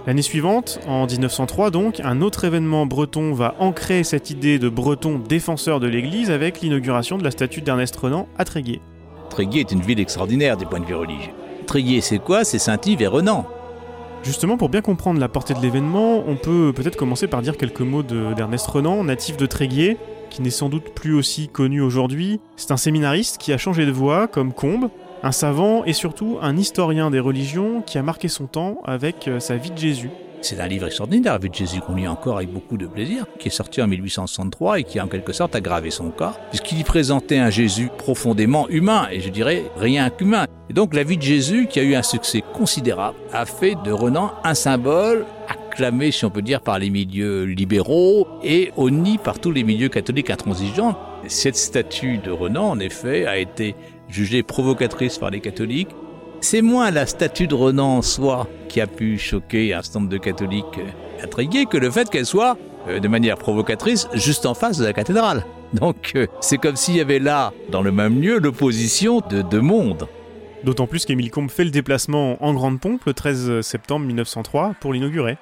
L'année 0.07 0.23
suivante, 0.23 0.81
en 0.87 1.07
1903 1.07 1.71
donc, 1.71 2.01
un 2.01 2.21
autre 2.21 2.45
événement 2.45 2.85
breton 2.85 3.33
va 3.33 3.55
ancrer 3.59 4.05
cette 4.05 4.31
idée 4.31 4.59
de 4.59 4.69
breton 4.69 5.19
défenseur 5.19 5.81
de 5.81 5.87
l'Église 5.87 6.31
avec 6.31 6.61
l'inauguration 6.61 7.17
de 7.17 7.25
la 7.25 7.31
statue 7.31 7.63
d'Ernest 7.63 7.97
Renan 7.97 8.29
à 8.37 8.45
Tréguier. 8.45 8.83
Tréguier 9.31 9.61
est 9.61 9.73
une 9.73 9.81
ville 9.81 10.01
extraordinaire 10.01 10.59
du 10.59 10.67
point 10.67 10.81
de 10.81 10.85
vue 10.85 10.95
religieux. 10.95 11.33
Tréguier, 11.67 12.03
c'est 12.03 12.19
quoi? 12.19 12.45
C'est 12.45 12.59
Saint-Yves 12.59 13.01
et 13.01 13.07
Renan. 13.07 13.47
Justement, 14.25 14.57
pour 14.57 14.71
bien 14.71 14.81
comprendre 14.81 15.21
la 15.21 15.29
portée 15.29 15.53
de 15.53 15.61
l'événement, 15.61 16.25
on 16.27 16.37
peut 16.37 16.73
peut-être 16.75 16.97
commencer 16.97 17.27
par 17.27 17.43
dire 17.43 17.59
quelques 17.59 17.83
mots 17.83 18.03
d'Ernest 18.03 18.67
Renan, 18.67 19.05
natif 19.05 19.37
de 19.37 19.45
Tréguier, 19.45 19.99
qui 20.31 20.41
n'est 20.41 20.49
sans 20.49 20.71
doute 20.71 20.95
plus 20.95 21.15
aussi 21.15 21.49
connu 21.49 21.83
aujourd'hui. 21.83 22.41
C'est 22.57 22.71
un 22.71 22.79
séminariste 22.79 23.37
qui 23.37 23.53
a 23.53 23.59
changé 23.59 23.85
de 23.85 23.93
voie, 23.93 24.27
comme 24.27 24.55
Combe, 24.55 24.89
un 25.23 25.31
savant 25.31 25.85
et 25.85 25.93
surtout 25.93 26.39
un 26.41 26.57
historien 26.57 27.11
des 27.11 27.21
religions 27.21 27.83
qui 27.83 27.99
a 27.99 28.03
marqué 28.03 28.29
son 28.29 28.47
temps 28.47 28.81
avec 28.85 29.29
euh, 29.29 29.41
sa 29.41 29.57
vie 29.57 29.71
de 29.71 29.79
Jésus. 29.79 30.11
C'est 30.41 30.59
un 30.59 30.69
livre 30.69 30.87
extraordinaire, 30.87 31.39
vie 31.39 31.51
de 31.51 31.55
Jésus, 31.55 31.81
qu'on 31.81 31.95
lit 31.95 32.09
encore 32.09 32.39
avec 32.39 32.51
beaucoup 32.51 32.79
de 32.79 32.87
plaisir, 32.87 33.27
qui 33.39 33.49
est 33.49 33.51
sorti 33.51 33.81
en 33.83 33.87
1863 33.87 34.81
et 34.81 34.85
qui 34.85 34.99
a 34.99 35.05
en 35.05 35.09
quelque 35.09 35.33
sorte 35.33 35.55
aggravé 35.55 35.91
son 35.91 36.11
cas, 36.11 36.35
puisqu'il 36.51 36.81
y 36.81 36.85
présentait 36.85 37.39
un 37.39 37.51
Jésus 37.51 37.91
profondément 37.97 38.69
humain, 38.69 39.07
et 39.11 39.21
je 39.21 39.29
dirais 39.29 39.65
rien 39.77 40.11
qu'humain. 40.11 40.47
Et 40.71 40.73
donc 40.73 40.95
la 40.95 41.05
vie 41.05 41.19
de 41.19 41.23
Jésus, 41.23 41.67
qui 41.69 41.79
a 41.79 41.83
eu 41.83 41.95
un 41.95 42.03
succès 42.03 42.43
considérable, 42.55 43.17
a 43.33 43.45
fait 43.45 43.77
de 43.85 43.93
Renan 43.93 44.33
un 44.45 44.55
symbole 44.55 45.27
acclamé, 45.49 46.11
si 46.11 46.25
on 46.25 46.31
peut 46.31 46.43
dire, 46.43 46.63
par 46.63 46.79
les 46.79 46.89
milieux 46.89 47.45
libéraux 47.45 48.27
et 48.43 48.73
honni 48.77 49.19
par 49.19 49.39
tous 49.39 49.51
les 49.51 49.63
milieux 49.63 49.91
catholiques 49.91 50.31
intransigeants. 50.31 50.97
Cette 51.27 51.57
statue 51.57 52.19
de 52.19 52.31
Renan, 52.31 52.71
en 52.71 52.79
effet, 52.79 53.27
a 53.27 53.37
été 53.37 53.75
jugée 54.09 54.43
provocatrice 54.43 55.19
par 55.19 55.31
les 55.31 55.41
catholiques. 55.41 55.91
C'est 56.41 56.63
moins 56.63 56.91
la 56.91 57.07
statue 57.07 57.47
de 57.47 57.55
Renan 57.55 57.99
en 57.99 58.03
soi 58.03 58.47
qui 58.69 58.81
a 58.81 58.87
pu 58.87 59.19
choquer 59.19 59.75
un 59.75 59.83
certain 59.83 60.01
nombre 60.01 60.13
de 60.13 60.19
catholiques 60.19 60.79
euh, 60.79 61.25
intrigués 61.25 61.67
que 61.67 61.77
le 61.79 61.91
fait 61.91 62.11
qu'elle 62.11 62.27
soit, 62.27 62.59
euh, 62.89 63.01
de 63.01 63.09
manière 63.09 63.37
provocatrice, 63.37 64.09
juste 64.15 64.45
en 64.47 64.55
face 64.55 64.79
de 64.79 64.85
la 64.85 64.93
cathédrale. 64.93 65.45
Donc 65.75 66.13
euh, 66.17 66.27
c'est 66.41 66.59
comme 66.59 66.77
s'il 66.77 66.97
y 66.97 67.01
avait 67.01 67.19
là, 67.19 67.53
dans 67.71 67.83
le 67.83 67.93
même 67.93 68.21
lieu, 68.21 68.39
l'opposition 68.39 69.21
de 69.31 69.43
deux 69.43 69.61
mondes. 69.61 70.07
D'autant 70.65 70.87
plus 70.87 71.05
qu'Émile 71.05 71.31
Combes 71.31 71.51
fait 71.51 71.65
le 71.65 71.71
déplacement 71.71 72.43
en 72.43 72.55
grande 72.55 72.81
pompe 72.81 73.05
le 73.05 73.13
13 73.13 73.61
septembre 73.61 74.07
1903 74.07 74.75
pour 74.81 74.95
l'inaugurer. 74.95 75.37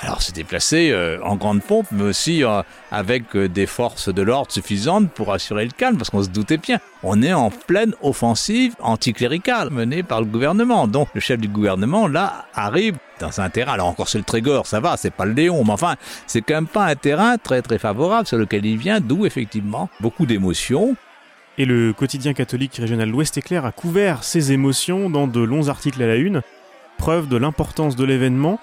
Alors 0.00 0.22
c'est 0.22 0.34
déplacé 0.34 0.90
euh, 0.92 1.18
en 1.24 1.34
grande 1.34 1.60
pompe, 1.60 1.86
mais 1.90 2.04
aussi 2.04 2.44
euh, 2.44 2.62
avec 2.92 3.34
euh, 3.34 3.48
des 3.48 3.66
forces 3.66 4.12
de 4.12 4.22
l'ordre 4.22 4.52
suffisantes 4.52 5.10
pour 5.10 5.32
assurer 5.32 5.64
le 5.64 5.72
calme, 5.72 5.96
parce 5.96 6.10
qu'on 6.10 6.22
se 6.22 6.28
doutait 6.28 6.56
bien. 6.56 6.78
On 7.02 7.20
est 7.20 7.32
en 7.32 7.50
pleine 7.50 7.94
offensive 8.00 8.76
anticléricale 8.80 9.70
menée 9.70 10.04
par 10.04 10.20
le 10.20 10.26
gouvernement. 10.26 10.86
Donc 10.86 11.08
le 11.14 11.20
chef 11.20 11.40
du 11.40 11.48
gouvernement, 11.48 12.06
là, 12.06 12.46
arrive 12.54 12.96
dans 13.18 13.40
un 13.40 13.50
terrain. 13.50 13.72
Alors 13.72 13.88
encore 13.88 14.08
c'est 14.08 14.18
le 14.18 14.24
Trégor, 14.24 14.68
ça 14.68 14.78
va, 14.78 14.96
c'est 14.96 15.10
pas 15.10 15.24
le 15.24 15.32
Léon, 15.32 15.64
mais 15.64 15.72
enfin, 15.72 15.96
c'est 16.28 16.42
quand 16.42 16.54
même 16.54 16.68
pas 16.68 16.86
un 16.86 16.94
terrain 16.94 17.36
très 17.36 17.60
très 17.62 17.78
favorable 17.78 18.26
sur 18.26 18.38
lequel 18.38 18.66
il 18.66 18.78
vient, 18.78 19.00
d'où 19.00 19.26
effectivement 19.26 19.88
beaucoup 20.00 20.26
d'émotions. 20.26 20.96
Et 21.58 21.64
le 21.64 21.92
quotidien 21.92 22.32
catholique 22.34 22.76
régional 22.76 23.10
L'Ouest 23.10 23.36
éclair 23.36 23.64
a 23.64 23.72
couvert 23.72 24.22
ces 24.22 24.52
émotions 24.52 25.10
dans 25.10 25.26
de 25.26 25.40
longs 25.40 25.68
articles 25.68 26.02
à 26.02 26.06
la 26.06 26.14
une, 26.14 26.42
preuve 26.98 27.28
de 27.28 27.36
l'importance 27.36 27.96
de 27.96 28.04
l'événement 28.04 28.60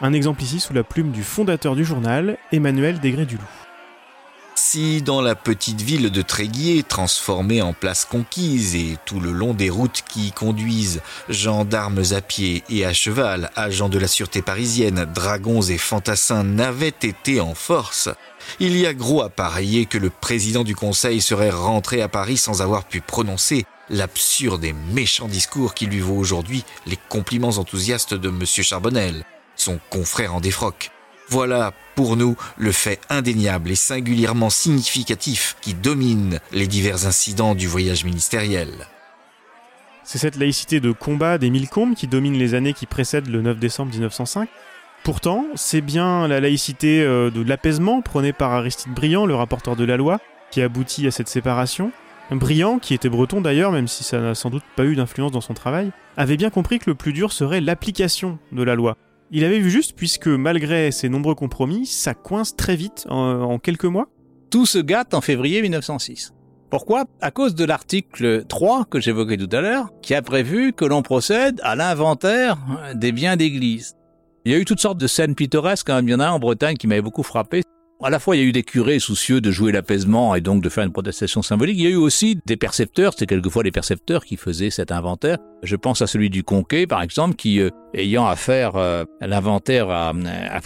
un 0.00 0.12
exemple 0.12 0.42
ici 0.42 0.58
sous 0.58 0.72
la 0.72 0.82
plume 0.82 1.12
du 1.12 1.22
fondateur 1.22 1.76
du 1.76 1.84
journal, 1.84 2.36
Emmanuel 2.50 2.98
Desgrès-Dulou. 2.98 3.46
Si 4.64 5.02
dans 5.02 5.20
la 5.20 5.34
petite 5.34 5.82
ville 5.82 6.12
de 6.12 6.22
Tréguier, 6.22 6.84
transformée 6.84 7.60
en 7.62 7.72
place 7.72 8.04
conquise 8.04 8.76
et 8.76 8.96
tout 9.04 9.18
le 9.18 9.32
long 9.32 9.54
des 9.54 9.70
routes 9.70 10.02
qui 10.08 10.28
y 10.28 10.30
conduisent, 10.30 11.02
gendarmes 11.28 12.04
à 12.12 12.20
pied 12.20 12.62
et 12.70 12.86
à 12.86 12.92
cheval, 12.92 13.50
agents 13.56 13.88
de 13.88 13.98
la 13.98 14.06
sûreté 14.06 14.40
parisienne, 14.40 15.04
dragons 15.12 15.62
et 15.62 15.78
fantassins 15.78 16.44
n'avaient 16.44 16.86
été 16.86 17.40
en 17.40 17.56
force, 17.56 18.08
il 18.60 18.76
y 18.76 18.86
a 18.86 18.94
gros 18.94 19.22
à 19.22 19.30
parier 19.30 19.84
que 19.84 19.98
le 19.98 20.10
président 20.10 20.62
du 20.62 20.76
conseil 20.76 21.20
serait 21.20 21.50
rentré 21.50 22.00
à 22.00 22.08
Paris 22.08 22.36
sans 22.36 22.62
avoir 22.62 22.84
pu 22.84 23.00
prononcer 23.00 23.66
l'absurde 23.90 24.64
et 24.64 24.74
méchant 24.94 25.26
discours 25.26 25.74
qui 25.74 25.86
lui 25.86 25.98
vaut 25.98 26.16
aujourd'hui 26.16 26.64
les 26.86 26.98
compliments 27.08 27.58
enthousiastes 27.58 28.14
de 28.14 28.28
M. 28.28 28.46
Charbonnel 28.46 29.24
son 29.56 29.80
confrère 29.90 30.36
en 30.36 30.40
défroque. 30.40 30.92
Voilà, 31.32 31.72
pour 31.94 32.18
nous, 32.18 32.36
le 32.58 32.72
fait 32.72 33.00
indéniable 33.08 33.70
et 33.70 33.74
singulièrement 33.74 34.50
significatif 34.50 35.56
qui 35.62 35.72
domine 35.72 36.40
les 36.52 36.66
divers 36.66 37.06
incidents 37.06 37.54
du 37.54 37.66
voyage 37.66 38.04
ministériel. 38.04 38.68
C'est 40.04 40.18
cette 40.18 40.36
laïcité 40.36 40.78
de 40.78 40.92
combat 40.92 41.38
des 41.38 41.48
mille 41.48 41.70
combes 41.70 41.94
qui 41.94 42.06
domine 42.06 42.34
les 42.34 42.52
années 42.52 42.74
qui 42.74 42.84
précèdent 42.84 43.30
le 43.30 43.40
9 43.40 43.58
décembre 43.58 43.92
1905. 43.92 44.46
Pourtant, 45.04 45.46
c'est 45.54 45.80
bien 45.80 46.28
la 46.28 46.38
laïcité 46.38 47.00
euh, 47.00 47.30
de 47.30 47.40
l'apaisement 47.40 48.02
prônée 48.02 48.34
par 48.34 48.52
Aristide 48.52 48.92
Briand, 48.92 49.24
le 49.24 49.34
rapporteur 49.34 49.74
de 49.74 49.84
la 49.86 49.96
loi, 49.96 50.20
qui 50.50 50.60
aboutit 50.60 51.06
à 51.06 51.10
cette 51.10 51.28
séparation. 51.28 51.92
Briand, 52.30 52.78
qui 52.78 52.92
était 52.92 53.08
breton 53.08 53.40
d'ailleurs, 53.40 53.72
même 53.72 53.88
si 53.88 54.04
ça 54.04 54.20
n'a 54.20 54.34
sans 54.34 54.50
doute 54.50 54.64
pas 54.76 54.84
eu 54.84 54.96
d'influence 54.96 55.32
dans 55.32 55.40
son 55.40 55.54
travail, 55.54 55.92
avait 56.18 56.36
bien 56.36 56.50
compris 56.50 56.78
que 56.78 56.90
le 56.90 56.94
plus 56.94 57.14
dur 57.14 57.32
serait 57.32 57.62
l'application 57.62 58.38
de 58.52 58.62
la 58.62 58.74
loi, 58.74 58.98
il 59.32 59.44
avait 59.44 59.58
vu 59.58 59.70
juste 59.70 59.94
puisque 59.96 60.28
malgré 60.28 60.92
ses 60.92 61.08
nombreux 61.08 61.34
compromis, 61.34 61.86
ça 61.86 62.12
coince 62.12 62.54
très 62.54 62.76
vite 62.76 63.06
en, 63.08 63.58
quelques 63.58 63.86
mois. 63.86 64.08
Tout 64.50 64.66
se 64.66 64.78
gâte 64.78 65.14
en 65.14 65.22
février 65.22 65.62
1906. 65.62 66.34
Pourquoi? 66.70 67.06
À 67.20 67.30
cause 67.30 67.54
de 67.54 67.64
l'article 67.64 68.44
3 68.46 68.84
que 68.84 69.00
j'évoquais 69.00 69.38
tout 69.38 69.48
à 69.56 69.62
l'heure, 69.62 69.90
qui 70.02 70.14
a 70.14 70.20
prévu 70.22 70.74
que 70.74 70.84
l'on 70.84 71.02
procède 71.02 71.60
à 71.64 71.74
l'inventaire 71.74 72.58
des 72.94 73.12
biens 73.12 73.36
d'église. 73.36 73.96
Il 74.44 74.52
y 74.52 74.54
a 74.54 74.58
eu 74.58 74.64
toutes 74.64 74.80
sortes 74.80 74.98
de 74.98 75.06
scènes 75.06 75.34
pittoresques, 75.34 75.88
hein. 75.88 76.00
il 76.02 76.10
y 76.10 76.14
en 76.14 76.20
a 76.20 76.26
un 76.26 76.32
en 76.32 76.38
Bretagne 76.38 76.76
qui 76.76 76.86
m'avait 76.86 77.02
beaucoup 77.02 77.22
frappé, 77.22 77.62
à 78.02 78.10
la 78.10 78.18
fois, 78.18 78.36
il 78.36 78.40
y 78.40 78.42
a 78.42 78.46
eu 78.46 78.52
des 78.52 78.62
curés 78.62 78.98
soucieux 78.98 79.40
de 79.40 79.50
jouer 79.50 79.72
l'apaisement 79.72 80.34
et 80.34 80.40
donc 80.40 80.62
de 80.62 80.68
faire 80.68 80.84
une 80.84 80.92
protestation 80.92 81.42
symbolique. 81.42 81.76
Il 81.78 81.84
y 81.84 81.86
a 81.86 81.90
eu 81.90 81.96
aussi 81.96 82.38
des 82.46 82.56
percepteurs, 82.56 83.12
c'est 83.16 83.26
quelquefois 83.26 83.62
les 83.62 83.70
percepteurs 83.70 84.24
qui 84.24 84.36
faisaient 84.36 84.70
cet 84.70 84.92
inventaire. 84.92 85.38
Je 85.62 85.76
pense 85.76 86.02
à 86.02 86.06
celui 86.06 86.30
du 86.30 86.42
Conquet, 86.42 86.86
par 86.86 87.02
exemple, 87.02 87.36
qui, 87.36 87.60
euh, 87.60 87.70
ayant 87.94 88.26
à 88.26 88.36
faire 88.36 88.76
euh, 88.76 89.04
l'inventaire 89.20 89.88
à, 89.90 90.10
à 90.10 90.60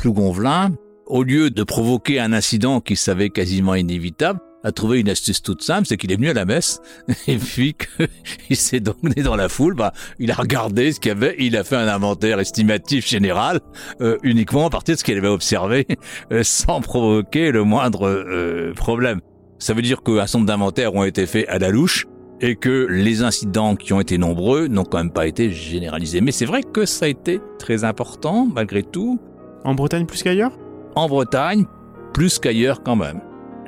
au 1.06 1.22
lieu 1.22 1.50
de 1.50 1.62
provoquer 1.62 2.18
un 2.20 2.32
incident 2.32 2.80
qui 2.80 2.96
savait 2.96 3.30
quasiment 3.30 3.74
inévitable, 3.74 4.40
a 4.66 4.72
trouvé 4.72 4.98
une 4.98 5.08
astuce 5.08 5.42
toute 5.42 5.62
simple, 5.62 5.86
c'est 5.86 5.96
qu'il 5.96 6.10
est 6.10 6.16
venu 6.16 6.28
à 6.28 6.34
la 6.34 6.44
messe, 6.44 6.80
et 7.28 7.36
puis 7.36 7.74
qu'il 7.74 8.56
s'est 8.56 8.80
donné 8.80 9.22
dans 9.22 9.36
la 9.36 9.48
foule, 9.48 9.74
bah, 9.74 9.92
il 10.18 10.30
a 10.32 10.34
regardé 10.34 10.90
ce 10.92 10.98
qu'il 10.98 11.10
y 11.10 11.12
avait, 11.12 11.36
il 11.38 11.56
a 11.56 11.62
fait 11.62 11.76
un 11.76 11.86
inventaire 11.86 12.40
estimatif 12.40 13.06
général, 13.06 13.60
euh, 14.00 14.18
uniquement 14.24 14.66
à 14.66 14.70
partir 14.70 14.96
de 14.96 14.98
ce 14.98 15.04
qu'il 15.04 15.16
avait 15.16 15.28
observé, 15.28 15.86
euh, 16.32 16.42
sans 16.42 16.80
provoquer 16.80 17.52
le 17.52 17.62
moindre 17.62 18.08
euh, 18.08 18.74
problème. 18.74 19.20
Ça 19.60 19.72
veut 19.72 19.82
dire 19.82 20.02
qu'un 20.02 20.26
certain 20.26 20.38
nombre 20.38 20.48
d'inventaires 20.48 20.94
ont 20.94 21.04
été 21.04 21.26
faits 21.26 21.48
à 21.48 21.58
la 21.58 21.70
louche, 21.70 22.06
et 22.40 22.56
que 22.56 22.86
les 22.90 23.22
incidents 23.22 23.76
qui 23.76 23.94
ont 23.94 24.00
été 24.00 24.18
nombreux 24.18 24.66
n'ont 24.66 24.84
quand 24.84 24.98
même 24.98 25.12
pas 25.12 25.26
été 25.26 25.50
généralisés. 25.50 26.20
Mais 26.20 26.32
c'est 26.32 26.44
vrai 26.44 26.62
que 26.62 26.84
ça 26.84 27.06
a 27.06 27.08
été 27.08 27.40
très 27.58 27.84
important, 27.84 28.46
malgré 28.52 28.82
tout. 28.82 29.18
En 29.64 29.74
Bretagne 29.74 30.04
plus 30.04 30.22
qu'ailleurs? 30.22 30.52
En 30.96 31.08
Bretagne, 31.08 31.64
plus 32.12 32.38
qu'ailleurs 32.38 32.82
quand 32.82 32.96
même. 32.96 33.20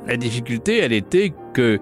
La 0.07 0.17
difficulté, 0.17 0.77
elle 0.77 0.93
était 0.93 1.33
que, 1.53 1.79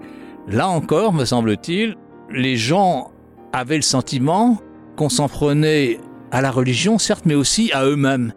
là 0.47 0.67
encore, 0.69 1.13
me 1.13 1.25
semble-t-il, 1.25 1.95
les 2.29 2.57
gens 2.57 3.11
avaient 3.53 3.75
le 3.75 3.81
sentiment 3.81 4.59
qu'on 4.95 5.09
s'en 5.09 5.27
prenait 5.27 5.99
à 6.31 6.41
la 6.41 6.51
religion, 6.51 6.97
certes, 6.97 7.25
mais 7.25 7.35
aussi 7.35 7.71
à 7.73 7.85
eux-mêmes. 7.85 8.33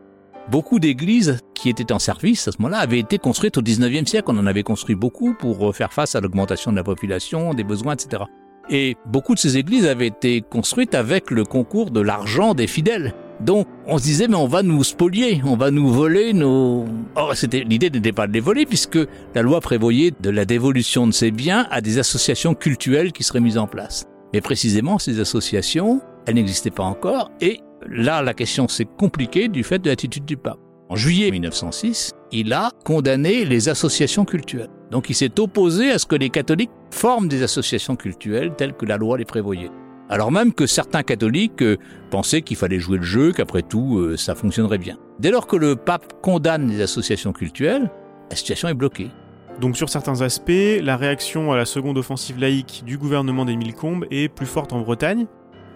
Beaucoup 0.50 0.78
d'églises 0.78 1.38
qui 1.54 1.68
étaient 1.68 1.92
en 1.92 1.98
service 1.98 2.48
à 2.48 2.52
ce 2.52 2.58
moment-là 2.60 2.78
avaient 2.78 2.98
été 2.98 3.18
construites 3.18 3.58
au 3.58 3.62
19e 3.62 4.06
siècle. 4.06 4.26
On 4.28 4.38
en 4.38 4.46
avait 4.46 4.62
construit 4.62 4.96
beaucoup 4.96 5.34
pour 5.34 5.74
faire 5.74 5.92
face 5.92 6.14
à 6.14 6.20
l'augmentation 6.20 6.70
de 6.70 6.76
la 6.76 6.84
population, 6.84 7.54
des 7.54 7.64
besoins, 7.64 7.94
etc. 7.94 8.24
Et 8.68 8.96
beaucoup 9.06 9.34
de 9.34 9.38
ces 9.38 9.58
églises 9.58 9.86
avaient 9.86 10.06
été 10.06 10.42
construites 10.42 10.94
avec 10.94 11.30
le 11.30 11.44
concours 11.44 11.90
de 11.90 12.00
l'argent 12.00 12.54
des 12.54 12.66
fidèles. 12.66 13.14
Donc 13.44 13.66
on 13.86 13.98
se 13.98 14.02
disait 14.02 14.28
mais 14.28 14.36
on 14.36 14.46
va 14.46 14.62
nous 14.62 14.84
spolier, 14.84 15.40
on 15.44 15.56
va 15.56 15.70
nous 15.70 15.88
voler 15.88 16.32
nos... 16.32 16.84
Or 17.14 17.34
c'était 17.34 17.64
l'idée 17.64 17.90
n'était 17.90 18.12
pas 18.12 18.26
de 18.26 18.32
les 18.32 18.40
voler 18.40 18.66
puisque 18.66 18.98
la 19.34 19.42
loi 19.42 19.60
prévoyait 19.60 20.12
de 20.20 20.30
la 20.30 20.44
dévolution 20.44 21.06
de 21.06 21.12
ces 21.12 21.30
biens 21.30 21.66
à 21.70 21.80
des 21.80 21.98
associations 21.98 22.54
cultuelles 22.54 23.12
qui 23.12 23.24
seraient 23.24 23.40
mises 23.40 23.58
en 23.58 23.66
place. 23.66 24.04
Mais 24.34 24.40
précisément 24.40 24.98
ces 24.98 25.20
associations, 25.20 26.00
elles 26.26 26.34
n'existaient 26.34 26.70
pas 26.70 26.84
encore 26.84 27.30
et 27.40 27.60
là 27.88 28.22
la 28.22 28.34
question 28.34 28.68
s'est 28.68 28.88
compliquée 28.98 29.48
du 29.48 29.64
fait 29.64 29.78
de 29.78 29.88
l'attitude 29.88 30.26
du 30.26 30.36
pape. 30.36 30.58
En 30.90 30.96
juillet 30.96 31.30
1906, 31.30 32.12
il 32.32 32.52
a 32.52 32.70
condamné 32.84 33.44
les 33.44 33.68
associations 33.68 34.24
cultuelles. 34.24 34.70
Donc 34.90 35.08
il 35.08 35.14
s'est 35.14 35.38
opposé 35.38 35.92
à 35.92 35.98
ce 35.98 36.06
que 36.06 36.16
les 36.16 36.30
catholiques 36.30 36.70
forment 36.90 37.28
des 37.28 37.42
associations 37.42 37.96
cultuelles 37.96 38.52
telles 38.56 38.74
que 38.74 38.86
la 38.86 38.96
loi 38.96 39.16
les 39.16 39.24
prévoyait 39.24 39.70
alors 40.10 40.32
même 40.32 40.52
que 40.52 40.66
certains 40.66 41.04
catholiques 41.04 41.62
euh, 41.62 41.78
pensaient 42.10 42.42
qu'il 42.42 42.56
fallait 42.56 42.80
jouer 42.80 42.98
le 42.98 43.04
jeu, 43.04 43.32
qu'après 43.32 43.62
tout, 43.62 43.98
euh, 43.98 44.16
ça 44.16 44.34
fonctionnerait 44.34 44.78
bien. 44.78 44.98
Dès 45.20 45.30
lors 45.30 45.46
que 45.46 45.54
le 45.54 45.76
pape 45.76 46.20
condamne 46.20 46.68
les 46.68 46.82
associations 46.82 47.32
cultuelles, 47.32 47.88
la 48.28 48.36
situation 48.36 48.68
est 48.68 48.74
bloquée. 48.74 49.08
Donc 49.60 49.76
sur 49.76 49.88
certains 49.88 50.20
aspects, 50.22 50.80
la 50.82 50.96
réaction 50.96 51.52
à 51.52 51.56
la 51.56 51.64
seconde 51.64 51.96
offensive 51.96 52.40
laïque 52.40 52.82
du 52.84 52.98
gouvernement 52.98 53.44
d'Émile 53.44 53.74
Combes 53.74 54.04
est 54.10 54.28
plus 54.28 54.46
forte 54.46 54.72
en 54.72 54.80
Bretagne. 54.80 55.26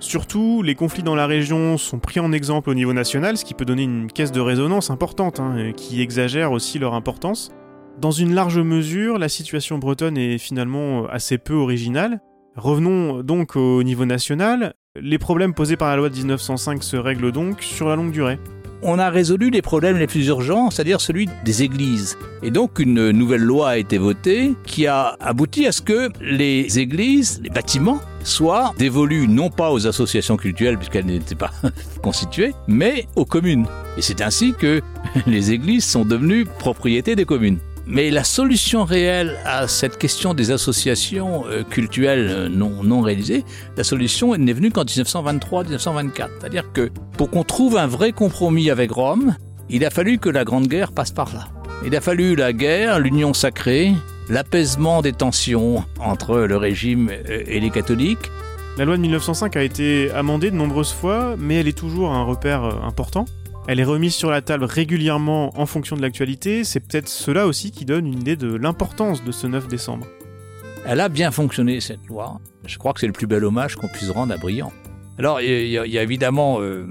Surtout, 0.01 0.62
les 0.62 0.75
conflits 0.75 1.05
dans 1.05 1.14
la 1.14 1.29
région 1.29 1.79
sont 1.79 2.01
pris 2.01 2.18
en 2.18 2.33
exemple 2.33 2.70
au 2.70 2.75
niveau 2.75 2.92
national, 2.92 3.37
ce 3.37 3.44
qui 3.44 3.55
peut 3.55 3.64
donner 3.64 3.85
une 3.85 4.11
caisse 4.11 4.33
de 4.33 4.40
résonance 4.40 4.90
importante, 4.90 5.38
hein, 5.38 5.73
qui 5.77 6.03
exagère 6.03 6.51
aussi 6.51 6.81
leur 6.81 6.94
importance. 6.94 7.53
Dans 8.01 8.11
une 8.11 8.35
large 8.35 8.59
mesure, 8.59 9.16
la 9.16 9.29
situation 9.29 9.79
bretonne 9.79 10.18
est 10.18 10.38
finalement 10.38 11.07
assez 11.07 11.38
peu 11.38 11.55
originale. 11.55 12.20
Revenons 12.56 13.22
donc 13.22 13.56
au 13.56 13.82
niveau 13.82 14.04
national. 14.04 14.74
Les 14.96 15.18
problèmes 15.18 15.54
posés 15.54 15.76
par 15.76 15.88
la 15.88 15.96
loi 15.96 16.08
de 16.08 16.16
1905 16.16 16.82
se 16.82 16.96
règlent 16.96 17.32
donc 17.32 17.62
sur 17.62 17.88
la 17.88 17.96
longue 17.96 18.12
durée 18.12 18.38
on 18.84 18.98
a 18.98 19.08
résolu 19.08 19.50
les 19.50 19.62
problèmes 19.62 19.96
les 19.96 20.06
plus 20.06 20.26
urgents, 20.26 20.70
c'est-à-dire 20.70 21.00
celui 21.00 21.28
des 21.44 21.62
églises. 21.62 22.18
Et 22.42 22.50
donc 22.50 22.78
une 22.78 23.10
nouvelle 23.10 23.42
loi 23.42 23.70
a 23.70 23.78
été 23.78 23.96
votée 23.96 24.52
qui 24.66 24.86
a 24.86 25.16
abouti 25.20 25.66
à 25.66 25.72
ce 25.72 25.80
que 25.80 26.10
les 26.20 26.78
églises, 26.78 27.40
les 27.42 27.48
bâtiments, 27.48 28.00
soient 28.22 28.74
dévolus 28.78 29.26
non 29.26 29.48
pas 29.48 29.72
aux 29.72 29.86
associations 29.86 30.36
culturelles 30.36 30.76
puisqu'elles 30.76 31.06
n'étaient 31.06 31.34
pas 31.34 31.50
constituées, 32.02 32.54
mais 32.68 33.06
aux 33.16 33.24
communes. 33.24 33.66
Et 33.96 34.02
c'est 34.02 34.20
ainsi 34.20 34.52
que 34.52 34.82
les 35.26 35.52
églises 35.52 35.86
sont 35.86 36.04
devenues 36.04 36.44
propriété 36.44 37.16
des 37.16 37.24
communes. 37.24 37.58
Mais 37.87 38.11
la 38.11 38.25
solution 38.25 38.85
réelle 38.85 39.37
à 39.44 39.68
cette 39.68 39.99
question 39.99 40.33
des 40.33 40.51
associations 40.51 41.44
euh, 41.47 41.62
culturelles 41.64 42.29
euh, 42.31 42.49
non, 42.49 42.83
non 42.83 43.03
réalisées, 43.03 43.44
la 43.77 43.85
solution 43.85 44.35
n'est 44.37 44.55
venue 44.55 44.70
qu'en 44.70 44.85
1923-1924. 44.85 46.29
C'est-à-dire 46.40 46.73
que 46.73 46.90
pour 47.18 47.31
qu'on 47.31 47.44
trouve 47.44 47.77
un 47.77 47.87
vrai 47.87 48.12
compromis 48.12 48.70
avec 48.70 48.90
Rome, 48.90 49.37
il 49.68 49.85
a 49.85 49.90
fallu 49.90 50.18
que 50.18 50.31
la 50.31 50.44
Grande 50.44 50.66
Guerre 50.66 50.92
passe 50.92 51.11
par 51.11 51.35
là. 51.35 51.49
Il 51.85 51.94
a 51.94 52.01
fallu 52.01 52.37
la 52.37 52.55
guerre, 52.55 53.01
l'union 53.01 53.35
sacrée, 53.35 53.92
l'apaisement 54.31 55.03
des 55.03 55.12
tensions 55.12 55.85
entre 56.01 56.38
le 56.38 56.57
régime 56.57 57.11
euh, 57.11 57.42
et 57.47 57.61
les 57.61 57.70
catholiques. 57.70 58.31
La 58.79 58.87
loi 58.87 58.97
de 58.97 59.03
1905 59.03 59.57
a 59.57 59.62
été 59.62 60.11
amendée 60.12 60.51
de 60.51 60.57
nombreuses 60.57 60.92
fois, 60.92 61.37
mais 61.38 61.57
elle 61.57 61.68
est 61.68 61.79
toujours 61.79 62.12
un 62.12 62.25
repère 62.25 62.64
important. 62.83 63.27
Elle 63.66 63.81
est 63.81 63.85
remise 63.85 64.14
sur 64.14 64.31
la 64.31 64.42
table 64.42 64.64
régulièrement 64.64 65.59
en 65.59 65.64
fonction 65.64 65.96
de 65.96 66.03
l'actualité, 66.03 66.64
c'est 66.64 66.81
peut-être 66.81 67.09
cela 67.09 67.46
aussi 67.46 67.70
qui 67.70 67.87
donne 67.87 68.07
une 68.07 68.20
idée 68.20 68.37
de 68.37 68.55
l'importance 68.55 69.24
de 69.24 69.33
ce 69.33 69.46
9 69.46 69.68
décembre. 69.68 70.07
Elle 70.87 71.00
a 71.00 71.09
bien 71.09 71.31
fonctionné 71.31 71.81
cette 71.81 72.07
loi. 72.07 72.40
Je 72.66 72.77
crois 72.77 72.92
que 72.92 73.00
c'est 73.00 73.07
le 73.07 73.14
plus 73.14 73.27
bel 73.27 73.42
hommage 73.42 73.77
qu'on 73.77 73.88
puisse 73.88 74.11
rendre 74.11 74.35
à 74.35 74.37
Briand. 74.37 74.70
Alors 75.18 75.40
il 75.40 75.68
y, 75.68 75.79
a 75.79 76.03
évidemment 76.03 76.61
euh, 76.61 76.87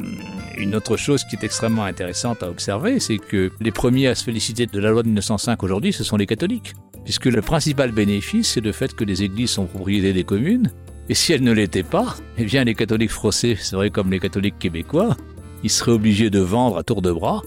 une 0.58 0.76
autre 0.76 0.98
chose 0.98 1.24
qui 1.26 1.36
est 1.36 1.44
extrêmement 1.44 1.84
intéressante 1.84 2.42
à 2.42 2.50
observer, 2.50 3.00
c'est 3.00 3.18
que 3.20 3.52
les 3.60 3.72
premiers 3.72 4.08
à 4.08 4.16
se 4.16 4.24
féliciter 4.24 4.66
de 4.66 4.80
la 4.80 4.90
loi 4.90 5.04
de 5.04 5.08
1905 5.10 5.62
aujourd'hui, 5.62 5.94
ce 5.94 6.04
sont 6.04 6.18
les 6.18 6.26
catholiques. 6.26 6.74
Puisque 7.04 7.26
le 7.26 7.42
principal 7.42 7.92
bénéfice, 7.92 8.54
c'est 8.54 8.62
le 8.62 8.72
fait 8.72 8.96
que 8.96 9.04
les 9.04 9.22
églises 9.22 9.52
sont 9.52 9.66
propriétés 9.66 10.14
des 10.14 10.24
communes. 10.24 10.72
Et 11.10 11.14
si 11.14 11.34
elles 11.34 11.44
ne 11.44 11.52
l'étaient 11.52 11.84
pas, 11.84 12.16
eh 12.38 12.46
bien 12.46 12.64
les 12.64 12.76
catholiques 12.76 13.12
français 13.12 13.56
seraient 13.56 13.90
comme 13.90 14.10
les 14.10 14.22
catholiques 14.22 14.58
québécois, 14.58 15.18
ils 15.64 15.70
seraient 15.70 15.92
obligés 15.92 16.30
de 16.30 16.40
vendre 16.40 16.78
à 16.78 16.84
tour 16.84 17.02
de 17.02 17.12
bras 17.12 17.42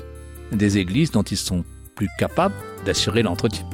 des 0.53 0.79
églises 0.79 1.11
dont 1.11 1.23
ils 1.23 1.37
sont 1.37 1.65
plus 1.95 2.09
capables 2.19 2.55
d'assurer 2.85 3.23
l'entretien. 3.23 3.65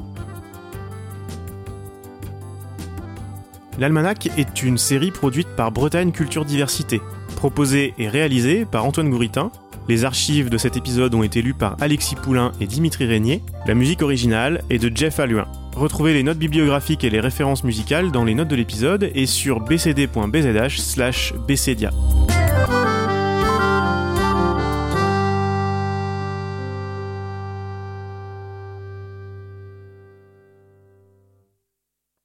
L'Almanach 3.79 4.27
est 4.37 4.63
une 4.63 4.77
série 4.79 5.11
produite 5.11 5.49
par 5.57 5.73
Bretagne 5.73 6.13
Culture 6.13 6.45
Diversité, 6.45 7.01
proposée 7.37 7.95
et 7.99 8.09
réalisée 8.09 8.65
par 8.65 8.85
Antoine 8.85 9.11
Gouritin. 9.11 9.51
Les 9.89 10.05
archives 10.05 10.51
de 10.51 10.59
cet 10.59 10.77
épisode 10.77 11.15
ont 11.15 11.25
été 11.25 11.43
lues 11.43 11.55
par 11.55 11.77
Alexis 11.81 12.15
Poulain 12.15 12.53
et 12.61 12.67
Dimitri 12.67 13.07
Régnier. 13.07 13.43
La 13.67 13.75
musique 13.75 14.03
originale 14.03 14.63
est 14.71 14.79
de 14.79 14.95
Jeff 14.95 15.19
Alluin. 15.19 15.49
Retrouvez 15.75 16.13
les 16.13 16.23
notes 16.23 16.39
bibliographiques 16.39 17.03
et 17.03 17.11
les 17.11 17.19
références 17.19 17.65
musicales 17.65 18.13
dans 18.13 18.25
les 18.25 18.35
notes 18.35 18.49
de 18.49 18.57
l'épisode 18.57 19.11
et 19.15 19.27
sur 19.27 19.61
bcd.bzh/bcdia. 19.61 21.91